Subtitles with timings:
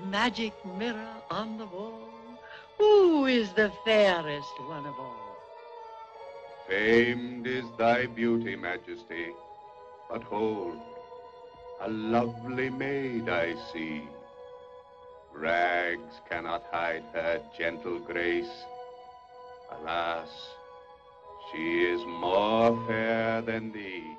[0.00, 2.08] magic mirror on the wall,
[2.78, 5.36] who is the fairest one of all?
[6.68, 9.28] Famed is thy beauty, Majesty.
[10.10, 10.78] But hold,
[11.80, 14.02] a lovely maid I see.
[15.32, 18.64] Rags cannot hide her gentle grace.
[19.70, 20.28] Alas,
[21.50, 24.16] she is more fair than thee.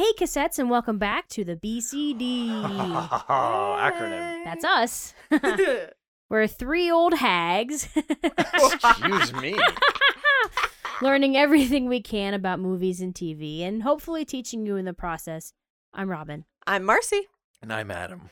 [0.00, 2.48] Hey, cassettes, and welcome back to the BCD.
[2.48, 4.44] Oh, acronym.
[4.46, 5.12] That's us.
[6.30, 9.58] We're three old hags Excuse me.
[11.02, 15.52] learning everything we can about movies and TV and hopefully teaching you in the process.
[15.92, 16.46] I'm Robin.
[16.66, 17.28] I'm Marcy.
[17.60, 18.30] And I'm Adam.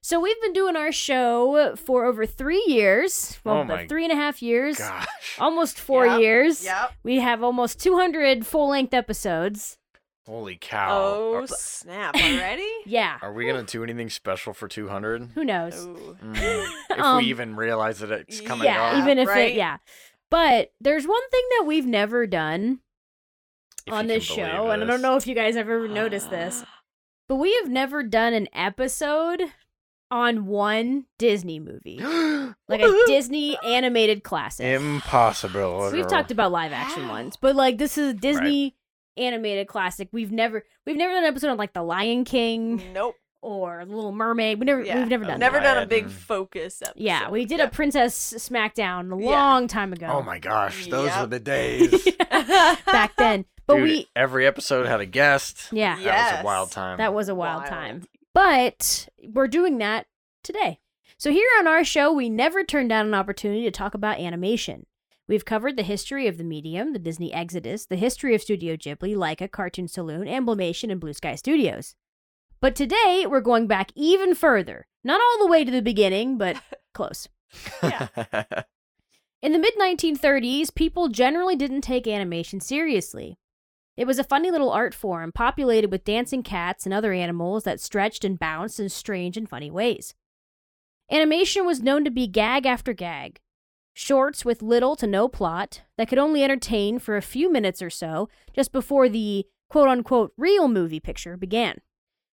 [0.00, 3.38] So we've been doing our show for over three years.
[3.44, 4.78] Well, Oh about my three and a half years.
[4.78, 5.06] Gosh.
[5.38, 6.64] Almost four Yep, years.
[6.64, 6.92] Yep.
[7.02, 9.76] We have almost 200 full length episodes.
[10.26, 10.88] Holy cow.
[10.90, 12.14] Oh, Are, snap.
[12.22, 12.68] Already?
[12.86, 13.18] Yeah.
[13.22, 15.30] are we going to do anything special for 200?
[15.34, 15.74] Who knows?
[15.86, 19.02] Mm, if Um, we even realize that it's coming yeah, up.
[19.02, 19.50] even if right?
[19.52, 19.78] it, yeah.
[20.30, 22.80] But there's one thing that we've never done
[23.86, 26.64] if on this show, believe and I don't know if you guys ever noticed this,
[27.28, 29.42] but we have never done an episode
[30.10, 31.98] on one Disney movie,
[32.68, 34.64] like a Disney animated classic.
[34.66, 35.90] Impossible.
[35.92, 38.74] We've talked about live action ones, but like this is a Disney
[39.16, 40.08] animated classic.
[40.12, 43.14] We've never we've never done an episode on like The Lion King Nope.
[43.42, 44.58] or Little Mermaid.
[44.58, 44.98] We never Yeah.
[45.00, 45.74] we've never done Never that.
[45.74, 47.00] done a big focus episode.
[47.00, 47.72] Yeah, we did Yep.
[47.72, 49.30] a Princess Smackdown a Yeah.
[49.30, 50.06] long time ago.
[50.10, 51.20] Oh my gosh, those Yep.
[51.20, 52.08] were the days.
[52.86, 53.44] back then.
[53.66, 55.68] But Dude, we every episode had a guest.
[55.72, 56.98] yeah, That was a wild time.
[56.98, 57.70] that was a wild, Wild.
[57.70, 58.04] time.
[58.34, 60.06] But we're doing that
[60.42, 60.80] today.
[61.16, 64.84] So here on our show, we never turn down an opportunity to talk about animation.
[65.26, 69.16] We've covered the history of the medium, the Disney Exodus, the history of Studio Ghibli,
[69.16, 71.94] Laika, Cartoon Saloon, Amblimation, and Blue Sky Studios.
[72.60, 74.86] But today, we're going back even further.
[75.02, 76.60] Not all the way to the beginning, but
[76.94, 77.28] close.
[79.42, 83.38] In the mid 1930s, people generally didn't take animation seriously.
[83.96, 87.80] It was a funny little art form populated with dancing cats and other animals that
[87.80, 90.14] stretched and bounced in strange and funny ways.
[91.10, 93.40] Animation was known to be gag after gag.
[93.94, 97.90] Shorts with little to no plot that could only entertain for a few minutes or
[97.90, 101.78] so just before the quote unquote real movie picture began.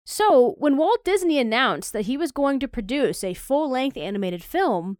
[0.07, 4.43] So, when Walt Disney announced that he was going to produce a full length animated
[4.43, 4.97] film,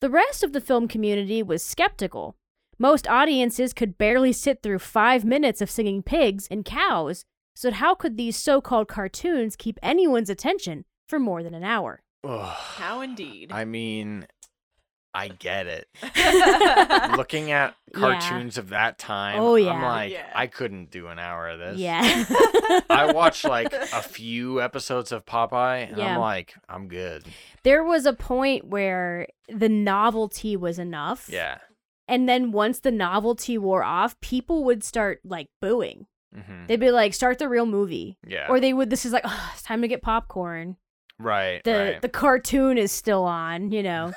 [0.00, 2.36] the rest of the film community was skeptical.
[2.78, 7.24] Most audiences could barely sit through five minutes of singing pigs and cows,
[7.56, 12.02] so how could these so called cartoons keep anyone's attention for more than an hour?
[12.24, 12.54] Ugh.
[12.56, 13.52] How indeed.
[13.52, 14.26] I mean,
[15.14, 15.88] I get it.
[17.16, 17.98] Looking at Yeah.
[18.00, 19.70] cartoons of that time, Oh, yeah.
[19.72, 20.26] I'm like, Yeah.
[20.34, 21.78] I couldn't do an hour of this.
[21.78, 22.02] Yeah.
[22.90, 26.14] I watched like a few episodes of Popeye, and Yeah.
[26.14, 27.24] I'm like, I'm good.
[27.62, 31.28] there was a point where the novelty was enough.
[31.30, 31.58] Yeah.
[32.08, 36.06] And then once the novelty wore off, people would start like booing.
[36.34, 38.18] hmm They'd be like, start the real movie.
[38.26, 38.46] Yeah.
[38.48, 40.76] Or they would, this is like, oh, it's time to get popcorn.
[41.20, 41.62] right.
[41.64, 42.02] the right.
[42.02, 44.12] the cartoon is still on, you know.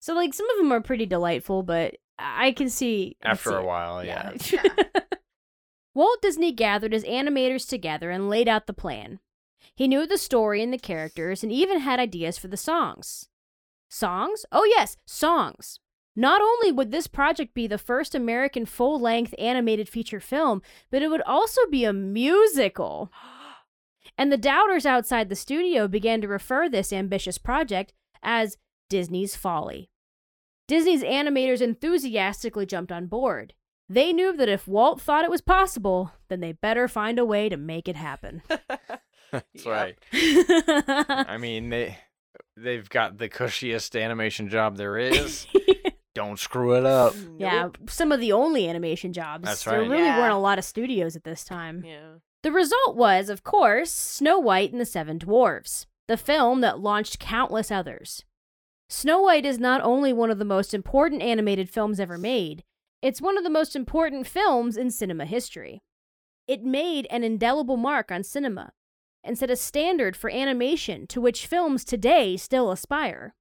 [0.00, 3.60] So like some of them are pretty delightful, but I can see After see a
[3.60, 3.64] it.
[3.64, 4.32] while, yeah.
[5.94, 9.20] Walt Disney gathered his animators together and laid out the plan.
[9.74, 13.28] He knew the story and the characters and even had ideas for the songs.
[13.88, 14.44] Songs?
[14.52, 15.80] Oh yes, songs.
[16.16, 21.08] Not only would this project be the first American full-length animated feature film, but it
[21.08, 23.12] would also be a musical.
[24.18, 28.58] And the doubters outside the studio began to refer this ambitious project as
[28.90, 29.89] Disney's folly.
[30.70, 33.54] Disney's animators enthusiastically jumped on board.
[33.88, 37.48] They knew that if Walt thought it was possible, then they better find a way
[37.48, 38.42] to make it happen.
[39.32, 39.96] That's right.
[40.12, 41.98] I mean, they
[42.56, 45.46] they've got the cushiest animation job there is.
[46.14, 47.14] Don't screw it up.
[47.38, 47.78] yeah, Nope.
[47.90, 49.44] some of the only animation jobs.
[49.44, 49.72] That's right.
[49.80, 50.18] There really Yeah.
[50.18, 51.82] weren't a lot of studios at this time.
[51.84, 52.14] Yeah.
[52.42, 57.18] The result was, of course, Snow White and the Seven Dwarfs, the film that launched
[57.18, 58.24] countless others.
[58.92, 62.64] Snow White is not only one of the most important animated films ever made,
[63.00, 65.80] it's one of the most important films in cinema history.
[66.48, 68.72] It made an indelible mark on cinema
[69.22, 73.36] and set a standard for animation to which films today still aspire.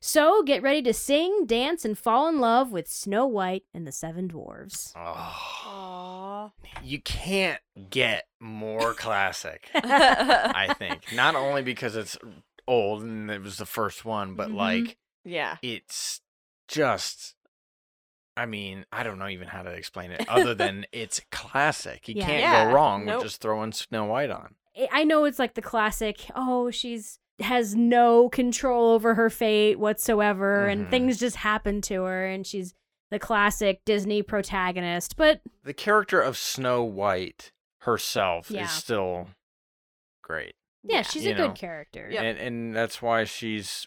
[0.00, 3.92] So get ready to sing, dance, and fall in love with Snow White and the
[3.92, 4.92] Seven Dwarfs.
[4.94, 6.52] Oh,
[6.84, 9.70] you can't get more classic.
[9.74, 12.18] I think not only because it's
[12.68, 14.54] old and it was the first one, but Mhm.
[14.54, 15.56] like yeah.
[15.62, 16.20] it's
[16.68, 17.34] just.
[18.36, 22.06] I mean, I don't know even how to explain it other than it's classic.
[22.08, 22.26] You Yeah.
[22.26, 23.16] can't Yeah, go wrong nope.
[23.16, 24.54] with just throwing Snow White on.
[24.92, 30.66] I- know it's like the classic, oh, she's has no control over her fate whatsoever
[30.66, 30.90] and Mhm.
[30.90, 32.74] things just happen to her and she's
[33.10, 35.16] the classic Disney protagonist.
[35.16, 38.64] But The character of Snow White herself Yeah.
[38.64, 39.28] is still
[40.22, 40.54] great.
[40.84, 42.08] Yeah, she's You a good character.
[42.10, 42.22] Yep.
[42.22, 43.86] And and that's why she's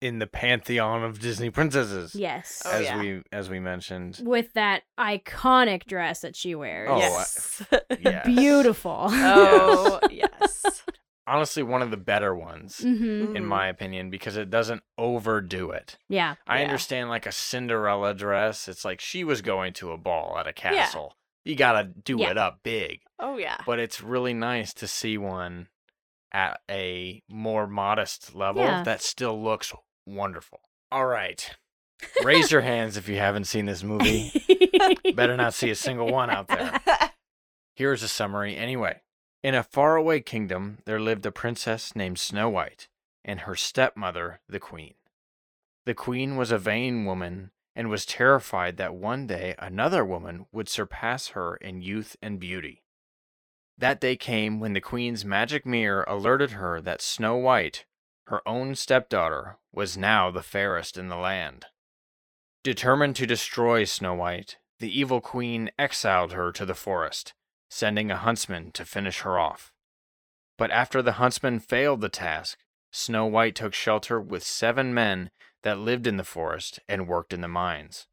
[0.00, 2.14] in the pantheon of Disney princesses.
[2.16, 2.62] Yes.
[2.66, 2.98] Oh, as yeah.
[3.00, 4.20] we as we mentioned.
[4.24, 6.88] With that iconic dress that she wears.
[6.90, 7.62] Oh, I- yes.
[8.00, 8.26] Yes.
[8.26, 9.06] Beautiful.
[9.10, 10.82] oh, yes.
[11.24, 15.96] Honestly, one of the better ones, hmm in my opinion, because it doesn't overdo it.
[16.08, 16.34] Yeah.
[16.48, 16.64] I Yeah.
[16.64, 18.66] understand like a Cinderella dress.
[18.66, 21.14] It's like she was going to a ball at a castle.
[21.44, 22.30] You gotta do Yeah.
[22.32, 23.02] it up big.
[23.20, 23.58] Oh, yeah.
[23.64, 25.68] But it's really nice to see one
[26.32, 28.82] at a more modest level Yeah.
[28.84, 29.72] that still looks
[30.06, 30.60] wonderful.
[30.90, 31.50] All right.
[32.24, 34.32] Raise your hands if you haven't seen this movie.
[35.14, 36.80] Better not see a single one out there.
[37.76, 39.00] Here's a summary anyway.
[39.42, 42.88] In a faraway kingdom, there lived a princess named Snow White
[43.24, 44.94] and her stepmother, the queen.
[45.84, 50.68] The queen was a vain woman and was terrified that one day another woman would
[50.68, 52.81] surpass her in youth and beauty.
[53.78, 57.84] That day came when the queen's magic mirror alerted her that Snow White,
[58.26, 61.66] her own stepdaughter, was now the fairest in the land.
[62.62, 67.34] Determined to destroy Snow White, the evil queen exiled her to the forest,
[67.68, 69.72] sending a huntsman to finish her off.
[70.58, 72.58] But after the huntsman failed the task,
[72.92, 75.30] Snow White took shelter with seven men
[75.62, 78.06] that lived in the forest and worked in the mines.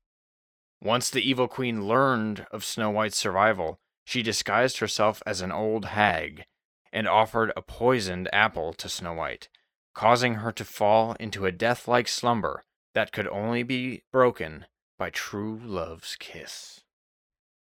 [0.81, 3.79] Once the evil queen learned of Snow White's survival,
[4.09, 6.43] she disguised herself as an old hag
[6.91, 9.49] and offered a poisoned apple to Snow White,
[9.93, 12.63] causing her to fall into a death like slumber
[12.95, 14.65] that could only be broken
[14.97, 16.81] by true love's kiss.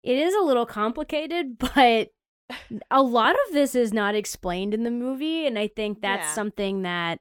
[0.04, 2.10] it is a little complicated, but
[2.92, 6.32] a lot of this is not explained in the movie, and I think that's Yeah.
[6.34, 7.18] something that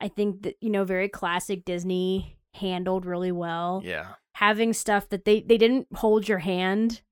[0.00, 3.82] I think that you know very classic Disney handled really well.
[3.84, 4.14] Yeah.
[4.36, 7.02] Having stuff that they they didn't hold your hand.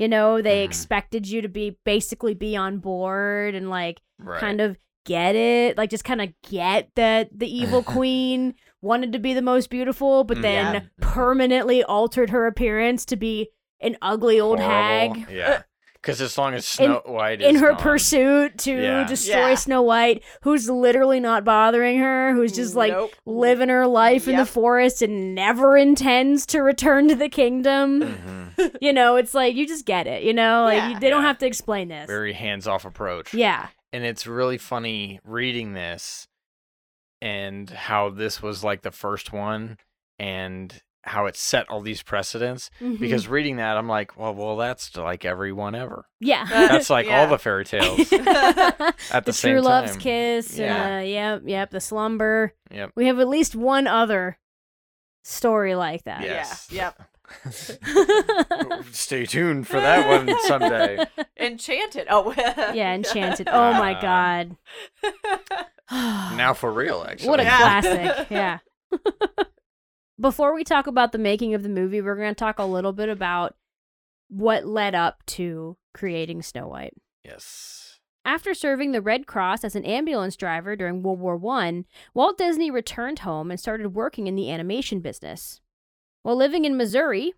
[0.00, 0.64] You know, they Mhm.
[0.64, 4.40] expected you to be basically be on board and like Right.
[4.40, 9.18] kind of get it, like just kind of get that the evil queen wanted to
[9.18, 10.80] be the most beautiful, but Mm, then yeah.
[11.02, 13.50] permanently altered her appearance to be
[13.80, 15.20] an ugly old Horrible.
[15.20, 15.62] hag Yeah.
[15.94, 19.06] Because as long as In- Snow White is in her gone- pursuit to Yeah.
[19.06, 19.54] destroy Yeah.
[19.54, 23.12] Snow White, who's literally not bothering her, who's just like Nope.
[23.26, 28.00] living her life in the forest and never intends to return to the kingdom.
[28.00, 28.39] Mhm.
[28.80, 30.64] you know, it's like you just get it, you know?
[30.64, 30.88] Like Yeah.
[30.90, 32.06] you, they don't have to explain this.
[32.06, 33.32] very hands-off approach.
[33.34, 33.68] yeah.
[33.92, 36.28] and it's really funny reading this
[37.22, 39.76] and how this was like the first one
[40.18, 42.98] and how it set all these precedents Mhm.
[42.98, 46.44] because reading that i'm like well well that's like everyone ever yeah.
[46.48, 48.14] that's like all the fairy tales at
[49.10, 50.58] the, the same true love's time kiss.
[50.58, 50.66] Yeah.
[50.66, 50.96] Yeah.
[50.98, 51.42] Uh, yep.
[51.46, 51.70] Yep.
[51.70, 52.52] The slumber.
[52.70, 54.38] yep We have at least one other
[55.24, 56.22] story like that.
[56.22, 56.92] yes Yeah.
[58.92, 61.04] stay tuned for that one someday
[61.38, 62.06] Enchanted.
[62.10, 62.92] Oh, yeah.
[62.94, 63.48] Enchanted.
[63.50, 64.56] Oh my Uh, god.
[66.36, 67.56] now for real actually What a Yeah.
[67.80, 68.26] classic.
[68.30, 68.58] Yeah.
[70.20, 72.92] Before we talk about the making of the movie, we're going to talk a little
[72.92, 73.54] bit about
[74.28, 76.92] what led up to creating Snow White.
[77.24, 82.36] yes After serving the Red Cross as an ambulance driver during World War I, Walt
[82.36, 85.60] Disney returned home and started working in the animation business.
[86.22, 87.32] While living in Missouri,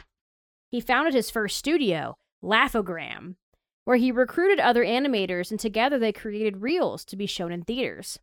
[0.71, 3.37] he founded his first studio, Laughogram,
[3.85, 8.19] where he recruited other animators and together they created reels to be shown in theaters.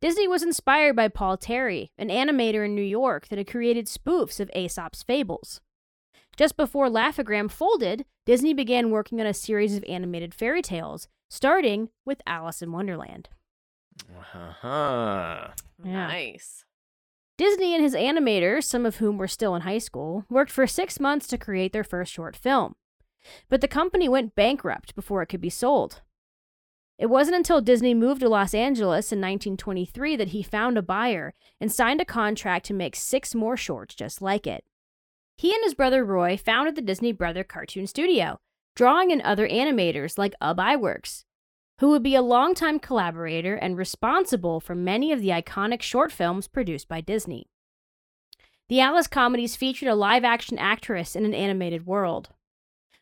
[0.00, 4.38] Disney was inspired by Paul Terry, an animator in New York that had created spoofs
[4.38, 5.60] of Aesop's fables.
[6.36, 11.88] Just before Laughogram folded, Disney began working on a series of animated fairy tales, starting
[12.06, 13.28] with Alice in Wonderland.
[14.08, 15.48] uh-huh.
[15.84, 16.06] Yeah.
[16.06, 16.64] Nice.
[17.38, 20.98] Disney and his animators, some of whom were still in high school, worked for six
[20.98, 22.74] months to create their first short film.
[23.48, 26.02] But the company went bankrupt before it could be sold.
[26.98, 31.32] It wasn't until Disney moved to Los Angeles in 1923 that he found a buyer
[31.60, 34.64] and signed a contract to make six more shorts just like it.
[35.36, 38.40] He and his brother Roy founded the Disney Brother Cartoon Studio,
[38.74, 41.22] drawing in other animators like Ub Iwerks,
[41.78, 46.48] who would be a longtime collaborator and responsible for many of the iconic short films
[46.48, 47.48] produced by Disney.
[48.68, 52.30] The Alice comedies featured a live action actress in an animated world.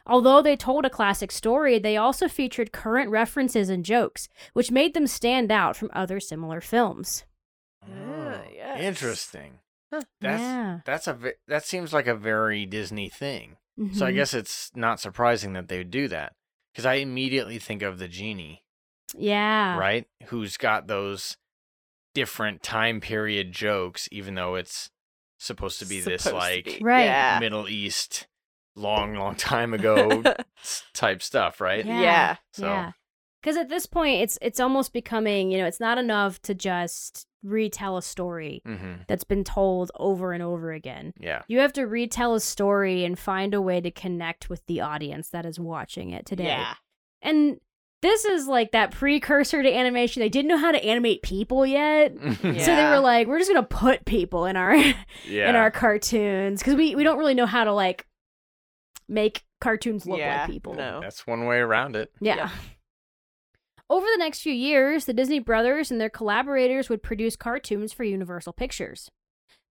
[0.06, 4.94] Although they told a classic story, they also featured current references and jokes, which made
[4.94, 7.24] them stand out from other similar films.
[7.82, 8.80] Ah, Oh, yes.
[8.80, 9.58] Interesting.
[9.92, 10.02] Huh.
[10.20, 10.80] That's Yeah.
[10.84, 13.56] that's a that seems like a very Disney thing.
[13.92, 14.14] So I Mhm.
[14.14, 16.34] guess it's not surprising that they would do that
[16.72, 18.62] because I immediately think of the genie
[19.14, 19.76] Yeah.
[19.78, 20.06] right?
[20.26, 21.36] Who's got those
[22.14, 24.90] different time period jokes, even though it's
[25.38, 26.78] supposed to be this Supposed to like be.
[26.82, 27.04] Right.
[27.04, 27.38] Yeah.
[27.40, 28.26] Middle East
[28.74, 30.22] long, long time ago
[30.94, 31.84] type stuff, right?
[31.84, 32.00] Yeah.
[32.00, 32.36] Yeah.
[32.52, 32.92] So Yeah.
[33.42, 37.26] Because at this point, it's it's almost becoming you know it's not enough to just
[37.44, 41.14] retell a story hmm that's been told over and over again.
[41.20, 41.42] yeah.
[41.46, 45.28] You have to retell a story and find a way to connect with the audience
[45.28, 46.46] that is watching it today.
[46.46, 46.74] Yeah.
[47.22, 47.60] And
[48.02, 50.20] this is like that precursor to animation.
[50.20, 52.14] They didn't know how to animate people yet.
[52.42, 54.74] So they were like, we're just gonna put people in our
[55.26, 55.48] yeah.
[55.48, 58.06] in our cartoons because we we don't really know how to like
[59.08, 60.74] make cartoons look Yeah, like people.
[60.74, 61.00] no.
[61.00, 62.12] That's one way around it.
[62.20, 62.36] Yeah.
[62.36, 62.50] Yeah.
[63.88, 68.02] Over the next few years, the Disney brothers and their collaborators would produce cartoons for
[68.02, 69.10] Universal Pictures.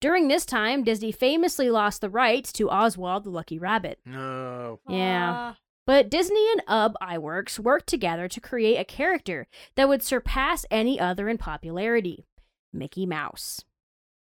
[0.00, 3.98] During this time, Disney famously lost the rights to Oswald the Lucky Rabbit.
[4.06, 4.78] No.
[4.88, 5.54] Yeah.
[5.86, 10.98] But Disney and UB Iwerks worked together to create a character that would surpass any
[10.98, 12.24] other in popularity
[12.72, 13.64] Mickey Mouse.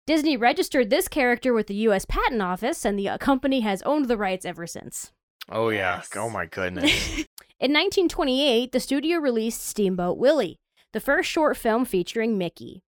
[0.08, 2.06] Disney registered this character with the U.S.
[2.06, 5.12] Patent Office, and the uh, company has owned the rights ever since.
[5.50, 5.98] Oh yeah.
[5.98, 6.10] Yes.
[6.16, 6.92] Oh my goodness.
[7.60, 10.60] In 1928, the studio released Steamboat Willie,
[10.94, 12.84] the first short film featuring Mickey.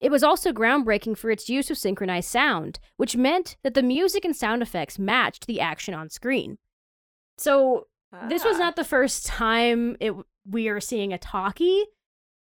[0.00, 4.24] It was also groundbreaking for its use of synchronized sound, which meant that the music
[4.24, 6.58] and sound effects matched the action on screen.
[7.38, 7.86] So,
[8.28, 8.60] this was Ah.
[8.60, 10.14] not the first time it,
[10.48, 11.84] we are seeing a talkie,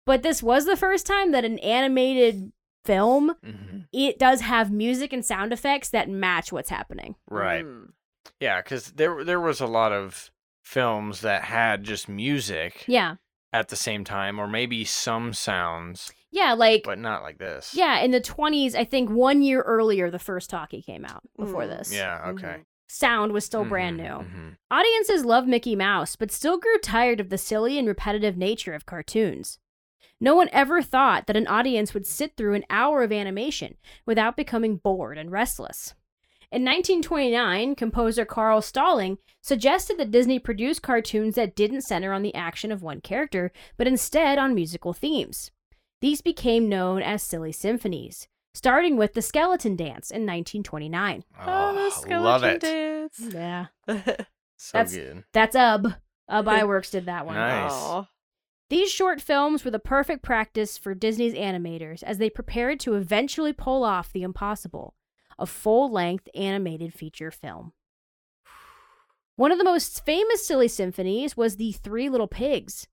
[0.06, 2.52] but this was the first time that an animated
[2.84, 3.86] film Mhm.
[3.92, 7.14] it does have music and sound effects that match what's happening.
[7.28, 7.64] Right.
[7.64, 7.92] Mm.
[8.40, 10.30] Yeah, because there there was a lot of
[10.64, 13.16] films that had just music Yeah.
[13.52, 17.74] at the same time, or maybe some sounds, Yeah, like but not like this.
[17.74, 21.64] Yeah, in the 20s, I think one year earlier, the first talkie came out before
[21.64, 21.68] Mm.
[21.78, 21.92] this.
[21.92, 22.28] Yeah.
[22.30, 22.64] Okay.
[22.92, 24.24] Sound was still brand Mhm, new.
[24.24, 24.56] mhm.
[24.68, 28.84] Audiences loved Mickey Mouse, but still grew tired of the silly and repetitive nature of
[28.84, 29.60] cartoons.
[30.20, 34.36] No one ever thought that an audience would sit through an hour of animation without
[34.36, 35.94] becoming bored and restless.
[36.50, 42.34] In 1929, composer Carl Stalling suggested that Disney produce cartoons that didn't center on the
[42.34, 45.52] action of one character, but instead on musical themes.
[46.00, 51.24] These became known as silly symphonies, starting with the Skeleton Dance in 1929.
[51.38, 51.80] Ah, oh, the
[52.18, 52.60] love skeleton it.
[52.60, 53.20] dance.
[53.34, 53.66] Yeah.
[54.62, 55.24] So That's- good.
[55.32, 55.94] That's Ub.
[56.28, 57.34] Ub Iwerks did that one.
[57.34, 57.72] Nice.
[57.72, 58.06] Aw.
[58.68, 63.54] These short films were the perfect practice for Disney's animators as they prepared to eventually
[63.54, 64.94] pull off the impossible
[65.38, 67.72] a full length animated feature film.
[69.36, 72.86] One of the most famous silly symphonies was The Three Little Pigs.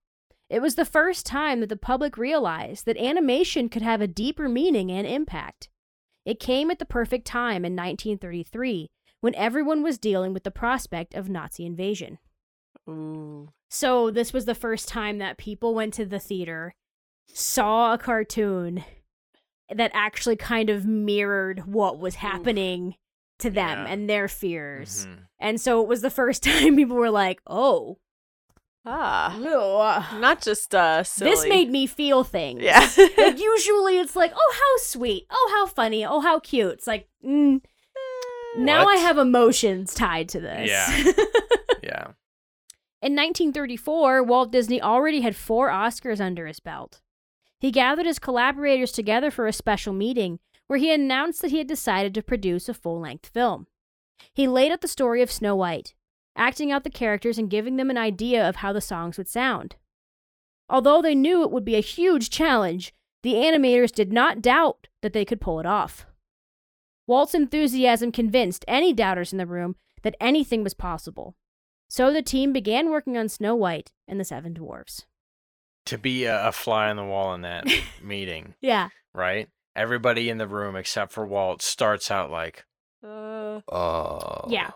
[0.49, 4.47] It was the first time that the public realized that animation could have a deeper
[4.47, 5.69] meaning and impact.
[6.25, 8.89] It came at the perfect time in 1933
[9.21, 12.19] when everyone was dealing with the prospect of Nazi invasion.
[12.89, 13.49] Ooh.
[13.69, 16.73] So this was the first time that people went to the theater,
[17.27, 18.83] saw a cartoon
[19.73, 22.95] that actually kind of mirrored what was happening
[23.39, 23.91] to them Yeah.
[23.91, 25.05] and their fears.
[25.05, 25.17] Mhm.
[25.39, 27.97] And so it was the first time people were like, "Oh,
[28.85, 29.35] Ah.
[29.37, 31.31] ugh, Not just uh silly.
[31.31, 32.79] this made me feel things." Yeah.
[33.17, 35.25] like usually it's like, "Oh, how sweet.
[35.29, 36.05] Oh, how funny.
[36.05, 37.61] Oh, how cute." It's like, mm,
[38.57, 40.69] now I have emotions tied to this.
[40.69, 41.11] Yeah.
[41.83, 42.07] Yeah.
[43.01, 46.99] In 1934, Walt Disney already had four Oscars under his belt.
[47.59, 51.67] He gathered his collaborators together for a special meeting where he announced that he had
[51.67, 53.67] decided to produce a full length film.
[54.33, 55.93] He laid out the story of Snow White,
[56.37, 59.75] acting out the characters and giving them an idea of how the songs would sound.
[60.69, 65.13] Although they knew it would be a huge challenge, the animators did not doubt that
[65.13, 66.05] they could pull it off.
[67.07, 71.35] Walt's enthusiasm convinced any doubters in the room that anything was possible.
[71.89, 75.05] So the team began working on Snow White and the Seven Dwarfs.
[75.85, 77.65] To be a, a fly on the wall in that
[78.03, 78.89] meeting, Yeah.
[79.13, 79.47] right?
[79.73, 82.65] Everybody in the room except for Walt starts out like,
[83.01, 84.71] Uh, "Oh, Yeah.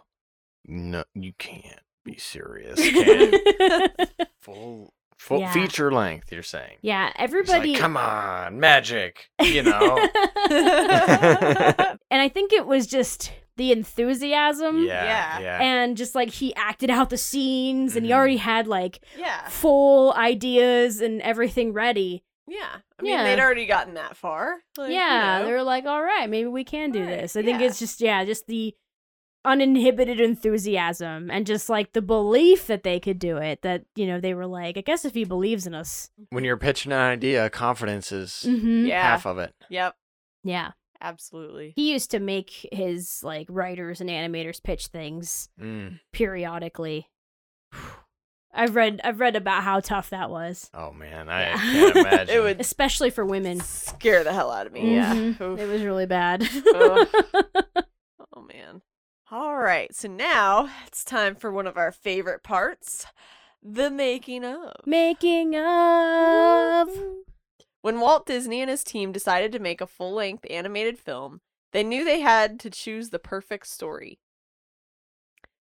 [0.65, 4.09] No, you can't be serious." Can't.
[4.41, 5.51] full, full Yeah.
[5.51, 6.31] feature length.
[6.31, 6.77] You're saying?
[6.81, 7.71] yeah, He's everybody.
[7.73, 9.29] like, come on, magic.
[9.41, 9.97] You know?
[10.49, 15.39] and I think it was just the enthusiasm yeah, Yeah.
[15.39, 15.61] yeah.
[15.61, 18.15] and just like he acted out the scenes and he Mhm.
[18.15, 19.47] already had like yeah.
[19.49, 22.23] full ideas and everything ready.
[22.47, 22.77] Yeah.
[22.99, 23.23] I mean, Yeah.
[23.23, 24.57] they'd already gotten that far.
[24.77, 25.45] Like, you yeah, know.
[25.45, 27.35] they were like, all right, maybe we can do Right, this.
[27.35, 27.67] I think yeah.
[27.67, 28.73] it's just, yeah, just the
[29.43, 33.61] uninhibited enthusiasm and just like the belief that they could do it.
[33.63, 36.09] That, you know, they were like, I guess if he believes in us.
[36.29, 38.85] when you're pitching an idea, confidence is Mm-hmm.
[38.87, 39.01] Yeah.
[39.01, 39.53] half of it.
[39.69, 39.95] Yep.
[40.43, 40.71] Yeah.
[41.03, 41.73] Absolutely.
[41.75, 45.99] He used to make his like writers and animators pitch things Mm.
[46.13, 47.09] periodically.
[48.53, 51.55] I've read I've read about how tough that was, Oh man, I Yeah.
[51.57, 52.29] can't imagine.
[52.35, 53.61] It would especially for women.
[53.61, 54.93] scare the hell out of me.
[54.93, 55.15] Yeah.
[55.15, 55.41] Mhm.
[55.41, 55.59] Oof.
[55.59, 56.47] It was really bad.
[56.75, 57.07] Ugh.
[58.35, 58.81] Oh man.
[59.33, 59.95] All right.
[59.95, 63.05] So now it's time for one of our favorite parts,
[63.63, 64.73] the making of.
[64.85, 66.89] Making of.
[67.81, 71.39] When Walt Disney and his team decided to make a full-length animated film,
[71.71, 74.19] they knew they had to choose the perfect story.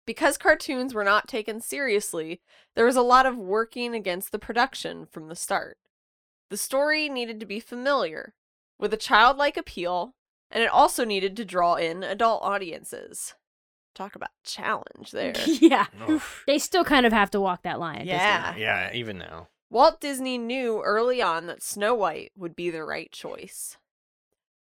[0.08, 2.42] Because cartoons were not taken seriously,
[2.76, 5.78] there was a lot of working against the production from the start.
[6.50, 8.34] The story needed to be familiar,
[8.80, 10.16] with a childlike appeal,
[10.50, 13.36] and it also needed to draw in adult audiences.
[14.00, 15.34] Talk about challenge there.
[15.46, 15.88] yeah.
[16.08, 16.22] Ugh.
[16.48, 17.98] They still kind of have to walk that line.
[17.98, 18.16] at Disney.
[18.16, 18.56] Yeah.
[18.56, 19.50] yeah, even now.
[19.70, 23.76] Walt Disney knew early on that Snow White would be the right choice.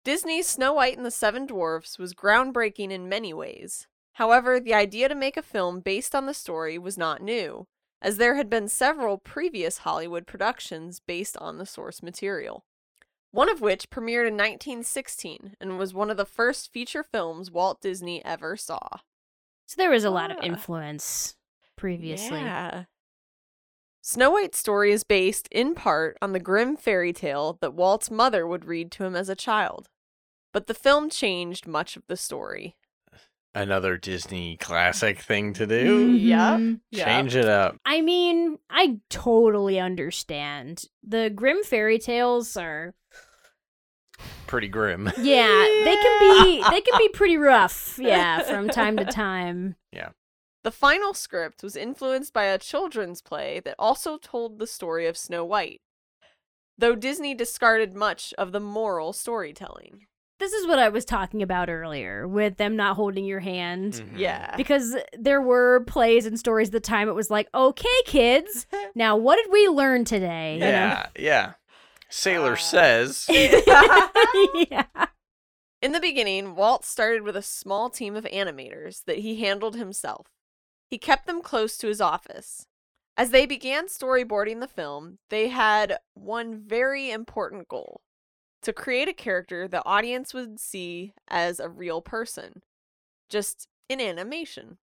[0.03, 3.87] Disney's Snow White and the Seven Dwarfs was groundbreaking in many ways.
[4.15, 7.65] However, the idea to make a film based on the story was not new,
[8.01, 12.65] as there had been several previous Hollywood productions based on the source material.
[13.31, 17.79] One of which premiered in 1916 and was one of the first feature films Walt
[17.79, 18.97] Disney ever saw.
[19.69, 20.45] So there was a lot of Ah.
[20.45, 21.35] influence
[21.75, 22.39] previously.
[22.39, 22.85] Yeah.
[24.01, 28.47] Snow White's story is based, in part, on the Grimm fairy tale that Walt's mother
[28.47, 29.87] would read to him as a child.
[30.53, 32.77] But the film changed much of the story.
[33.53, 36.13] Another Disney classic thing to do.
[36.13, 36.57] Yeah.
[36.57, 36.79] Mhm.
[36.91, 37.77] Change it up.
[37.85, 40.85] I mean, I totally understand.
[41.03, 42.95] The Grimm fairy tales are
[44.47, 45.11] Pretty grim.
[45.17, 45.47] yeah,
[45.83, 49.75] they can be they can be pretty rough, yeah, from time to time.
[49.91, 50.09] Yeah.
[50.63, 55.17] The final script was influenced by a children's play that also told the story of
[55.17, 55.81] Snow White,
[56.77, 60.05] though Disney discarded much of the moral storytelling.
[60.39, 63.93] This is what I was talking about earlier with them not holding your hand.
[63.93, 64.17] Mhm.
[64.17, 64.55] Yeah.
[64.55, 69.17] Because there were plays and stories at the time it was like, "Okay, kids, now
[69.17, 70.67] what did we learn today?" you know?
[70.67, 71.53] Yeah, yeah.
[72.09, 73.25] Sailor Uh, says.
[73.29, 74.85] yeah.
[75.81, 80.27] In the beginning, Walt started with a small team of animators that he handled himself.
[80.89, 82.65] He kept them close to his office.
[83.15, 88.01] As they began storyboarding the film, they had one very important goal
[88.61, 92.61] to create a character the audience would see as a real person,
[93.29, 94.77] just in animation.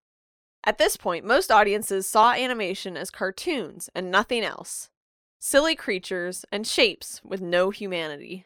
[0.65, 4.91] At this point, most audiences saw animation as cartoons and nothing else
[5.39, 8.45] silly creatures and shapes with no humanity.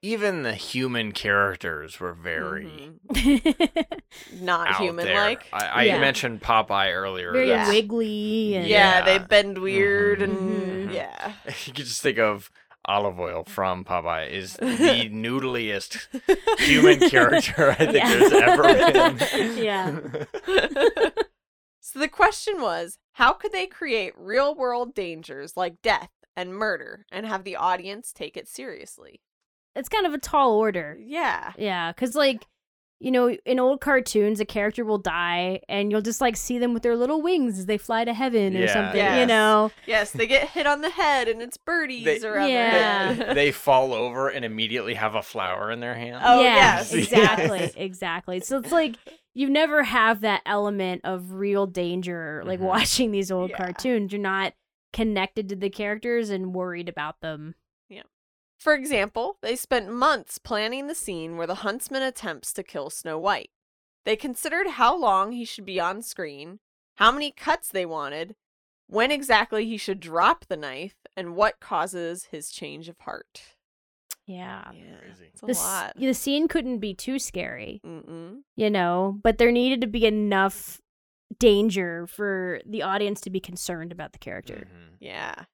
[0.00, 2.64] Even the human characters were very
[3.10, 4.00] Mhm.
[4.40, 5.44] not human like.
[5.52, 5.98] I, I Yeah.
[6.00, 7.32] mentioned Popeye earlier.
[7.32, 7.68] Very Yeah.
[7.68, 9.26] wiggly and Yeah, they Yeah.
[9.26, 10.94] bend weird and Mhm.
[10.94, 11.32] yeah.
[11.66, 12.50] You could just think of
[12.86, 16.08] Olive Oyl from Popeye is the noodliest
[16.60, 18.16] human character I think Yeah.
[18.16, 19.58] there's ever been.
[19.58, 20.00] Yeah.
[21.92, 27.24] So the question was, how could they create real-world dangers like death and murder and
[27.26, 29.20] have the audience take it seriously?
[29.74, 30.96] it's kind of a tall order.
[30.98, 31.52] Yeah.
[31.58, 32.46] Yeah, because like
[32.98, 36.72] you know, in old cartoons, a character will die, and you'll just like see them
[36.72, 38.72] with their little wings as they fly to heaven or Yeah.
[38.72, 39.20] something.
[39.20, 43.12] You know, Yes, they get hit on the head and it's birdies They- around Yeah.
[43.12, 43.36] their head.
[43.36, 46.22] they fall over and immediately have a flower in their hand.
[46.24, 46.94] Oh, yeah, yes.
[46.94, 48.40] exactly, exactly.
[48.40, 48.96] So it's like
[49.36, 52.64] you never have that element of real danger, like Mhm.
[52.64, 53.58] watching these old Yeah.
[53.58, 54.10] cartoons.
[54.10, 54.54] You're not
[54.94, 57.54] connected to the characters and worried about them.
[57.86, 58.04] Yeah.
[58.58, 63.18] For example, they spent months planning the scene where the huntsman attempts to kill Snow
[63.18, 63.50] White.
[64.06, 66.60] They considered how long he should be on screen,
[66.94, 68.36] how many cuts they wanted,
[68.86, 73.55] when exactly he should drop the knife, and what causes his change of heart.
[74.26, 75.30] Yeah, Crazy.
[75.32, 75.92] It's a the, s- lot.
[75.96, 77.80] the scene couldn't be too scary.
[77.86, 78.40] Mm-mm.
[78.56, 80.80] you know, but there needed to be enough
[81.38, 84.66] danger for the audience to be concerned about the character.
[84.72, 84.96] Mhm.
[85.00, 85.44] Yeah.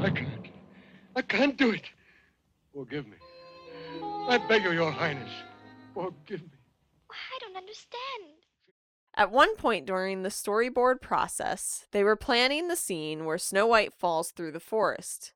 [0.00, 0.46] I can't.
[1.16, 1.82] I can't do it.
[2.72, 3.16] Forgive me.
[4.28, 5.30] I beg you, Your Highness.
[5.94, 6.58] Forgive me.
[7.10, 8.38] I don't understand.
[9.18, 13.92] At one point during the storyboard process, they were planning the scene where Snow White
[13.92, 15.34] falls through the forest.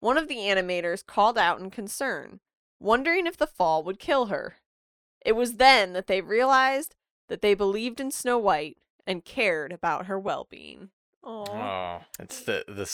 [0.00, 2.40] One of the animators called out in concern,
[2.78, 4.56] wondering if the fall would kill her.
[5.24, 6.94] It was then that they realized
[7.28, 10.90] that they believed in Snow White and cared about her well-being.
[11.24, 11.48] Aww.
[11.48, 12.90] Oh, it's the the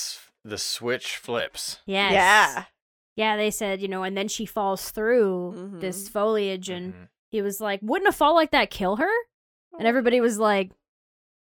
[0.49, 1.81] the switch flips.
[1.85, 2.13] Yes.
[2.13, 2.65] Yeah.
[3.17, 6.13] Yeah, they said, you know, and then she falls through this Mhm.
[6.13, 7.09] foliage and Mhm.
[7.31, 9.11] he was like, "Wouldn't a fall like that kill her?"
[9.79, 10.73] And everybody was like,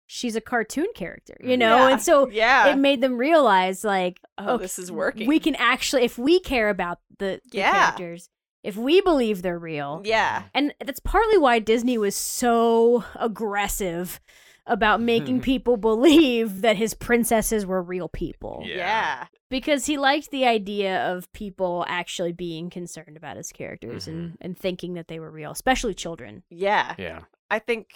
[0.08, 1.78] "She's a cartoon character." You know?
[1.88, 1.90] Yeah.
[1.94, 2.68] And so Yeah.
[2.68, 5.28] it made them realize like, oh, okay, this is working.
[5.28, 7.92] We can actually if we care about the, the Yeah.
[7.92, 8.30] characters,
[8.64, 10.44] if we believe they're real, Yeah.
[10.54, 14.20] and that's partly why Disney was so aggressive
[14.66, 18.64] about making people believe that his princesses were real people.
[18.66, 18.76] Yeah.
[18.78, 19.28] Yeah.
[19.50, 24.18] Because he liked the idea of people actually being concerned about his characters Mm-hmm.
[24.18, 26.44] and, and thinking that they were real, especially children.
[26.50, 26.96] Yeah.
[26.98, 27.20] Yeah.
[27.52, 27.90] I think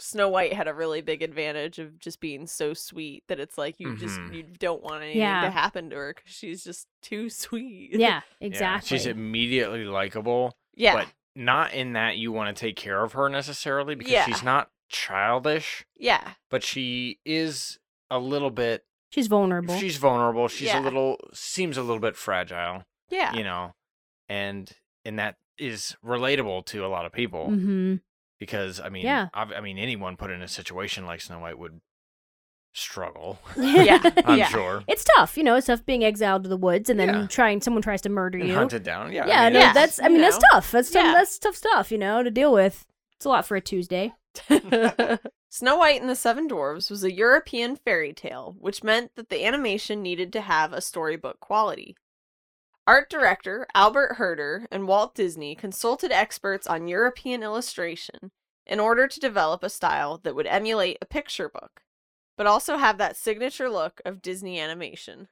[0.00, 3.76] Snow White had a really big advantage of just being so sweet that it's like
[3.78, 4.34] you just Mhm.
[4.34, 5.42] you don't want anything Yeah.
[5.42, 7.90] to happen to her because she's just too sweet.
[7.92, 8.20] Yeah, Yeah.
[8.40, 8.88] exactly.
[8.96, 13.28] She's immediately likable, yeah, but not in that you want to take care of her
[13.28, 14.24] necessarily because Yeah.
[14.26, 17.78] she's not childish, yeah, but she is
[18.10, 19.78] a little bit She's vulnerable.
[19.78, 20.48] she's vulnerable.
[20.48, 20.80] She's Yeah.
[20.80, 23.74] a little seems a little bit fragile, yeah, you know.
[24.28, 24.70] And
[25.04, 27.96] and that is relatable to a lot of people mm-hmm.
[28.38, 29.28] Because I mean, Yeah.
[29.34, 31.80] I've, I mean anyone put in a situation like Snow White would
[32.74, 33.38] struggle.
[33.56, 33.98] Yeah.
[34.24, 34.48] I'm Yeah.
[34.48, 34.84] sure.
[34.86, 37.26] It's tough, you know, it's tough being exiled to the woods and then Yeah.
[37.26, 38.54] trying someone tries to murder And you.
[38.54, 39.12] hunted down.
[39.12, 39.26] Yeah.
[39.26, 40.42] yeah, I mean, no, Yeah, that's I you mean that's know.
[40.52, 40.70] tough.
[40.70, 41.12] That's tough, Yeah.
[41.12, 42.86] that's tough stuff, you know, to deal with.
[43.16, 44.12] It's a lot for a Tuesday.
[45.50, 49.44] Snow White and the Seven Dwarfs was a European fairy tale, which meant that the
[49.44, 51.96] animation needed to have a storybook quality.
[52.88, 58.30] Art director Albert Hurter and Walt Disney consulted experts on European illustration
[58.66, 61.82] in order to develop a style that would emulate a picture book,
[62.38, 65.28] but also have that signature look of Disney animation.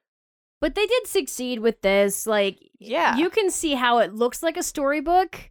[0.60, 2.26] But they did succeed with this.
[2.26, 3.16] Like, Yeah.
[3.16, 5.50] you can see how it looks like a storybook.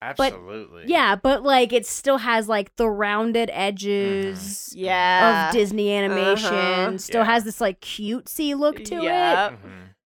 [0.00, 0.84] Absolutely.
[0.86, 5.48] Yeah, but like it still has like the rounded edges Yeah.
[5.48, 6.54] of Disney animation.
[6.54, 6.98] Uh-huh.
[6.98, 7.32] Still Yeah.
[7.32, 9.58] has this like cutesy look to it Yep.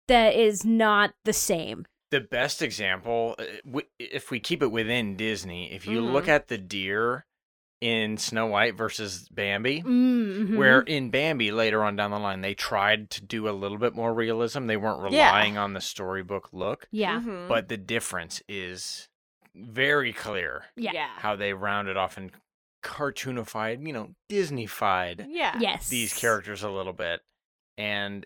[0.09, 1.87] That is not the same.
[2.11, 6.29] The best example, uh, if we keep it within Disney, if you look Mhm.
[6.29, 7.27] at the deer
[7.81, 10.57] in Snow White versus Bambi, Mm-hmm.
[10.57, 13.95] where in Bambi later on down the line they tried to do a little bit
[13.95, 14.67] more realism.
[14.67, 15.27] They weren't Yeah.
[15.29, 17.49] relying on the storybook look, yeah, Mhm.
[17.49, 19.09] but the difference is
[19.55, 21.11] very clear yeah, yeah.
[21.19, 22.31] how they rounded off and
[22.83, 25.57] cartoonified, you know, Disneyfied Yeah.
[25.59, 27.21] yes, these characters a little bit
[27.77, 28.25] and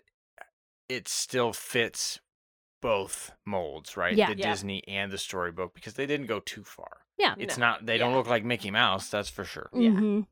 [0.89, 2.19] it still fits
[2.81, 4.33] both molds right Yeah.
[4.33, 4.51] the Yeah.
[4.51, 7.35] disney and the storybook because they didn't go too far Yeah.
[7.37, 7.67] it's No.
[7.67, 9.89] not they don't look like mickey mouse that's for sure Yeah.
[9.91, 10.27] Mhm.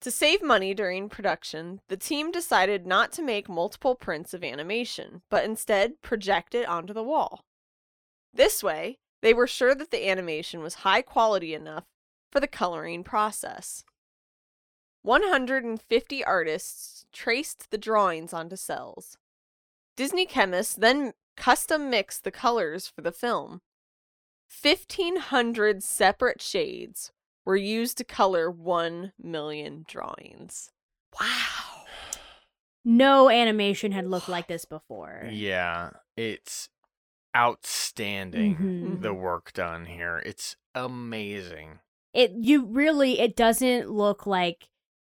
[0.00, 5.22] To save money during production, the team decided not to make multiple prints of animation,
[5.30, 7.44] but instead project it onto the wall.
[8.32, 11.84] This way, they were sure that the animation was high quality enough
[12.32, 13.84] for the coloring process.
[15.02, 19.16] 150 artists traced the drawings onto cels.
[19.96, 23.60] Disney chemists then custom mixed the colors for the film.
[24.62, 27.10] 1,500 separate shades
[27.44, 30.70] were used to color 1 million drawings.
[31.20, 31.84] Wow.
[32.84, 35.28] No animation had looked like this before.
[35.30, 36.68] yeah it's
[37.34, 39.00] outstanding Mhm.
[39.02, 41.78] the work done here it's amazing
[42.12, 44.68] It you really it doesn't look like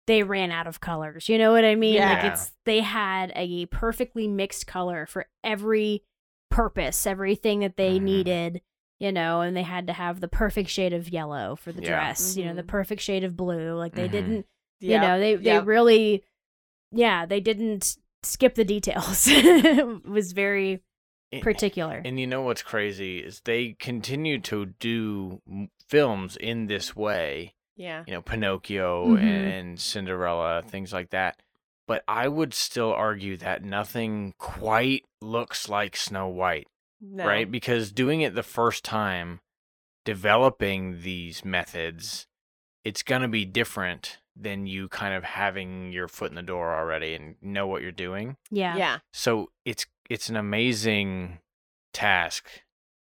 [0.09, 1.29] they ran out of colors.
[1.29, 1.93] You know what I mean?
[1.93, 2.13] Yeah.
[2.13, 6.03] Like it's they had a perfectly mixed color for every
[6.51, 8.01] purpose, everything that they Mhm.
[8.03, 8.61] needed,
[8.99, 11.87] you know, and they had to have the perfect shade of yellow for the Yeah.
[11.89, 12.67] dress, you know, the Mhm.
[12.67, 13.73] perfect shade of blue.
[13.75, 14.11] Like they Mhm.
[14.11, 14.45] didn't,
[14.79, 15.65] you Yep, know, they they yep.
[15.65, 16.23] really
[16.91, 19.27] yeah, they didn't skip the details.
[19.29, 20.81] it was very
[21.43, 22.01] particular.
[22.03, 25.39] and you know what's crazy is they continue to do
[25.87, 28.03] films in this way Yeah.
[28.05, 29.19] you know Pinocchio Mhm.
[29.21, 31.41] and, and Cinderella, things like that.
[31.87, 36.67] But I would still argue that nothing quite looks like Snow White,
[37.01, 37.25] No.
[37.25, 37.49] right?
[37.49, 39.39] Because doing it the first time,
[40.05, 42.27] developing these methods,
[42.83, 46.73] it's going to be different than you kind of having your foot in the door
[46.73, 48.35] already and know what you're doing.
[48.49, 48.75] yeah.
[48.77, 48.99] Yeah.
[49.13, 51.39] So it's it's an amazing
[51.93, 52.49] task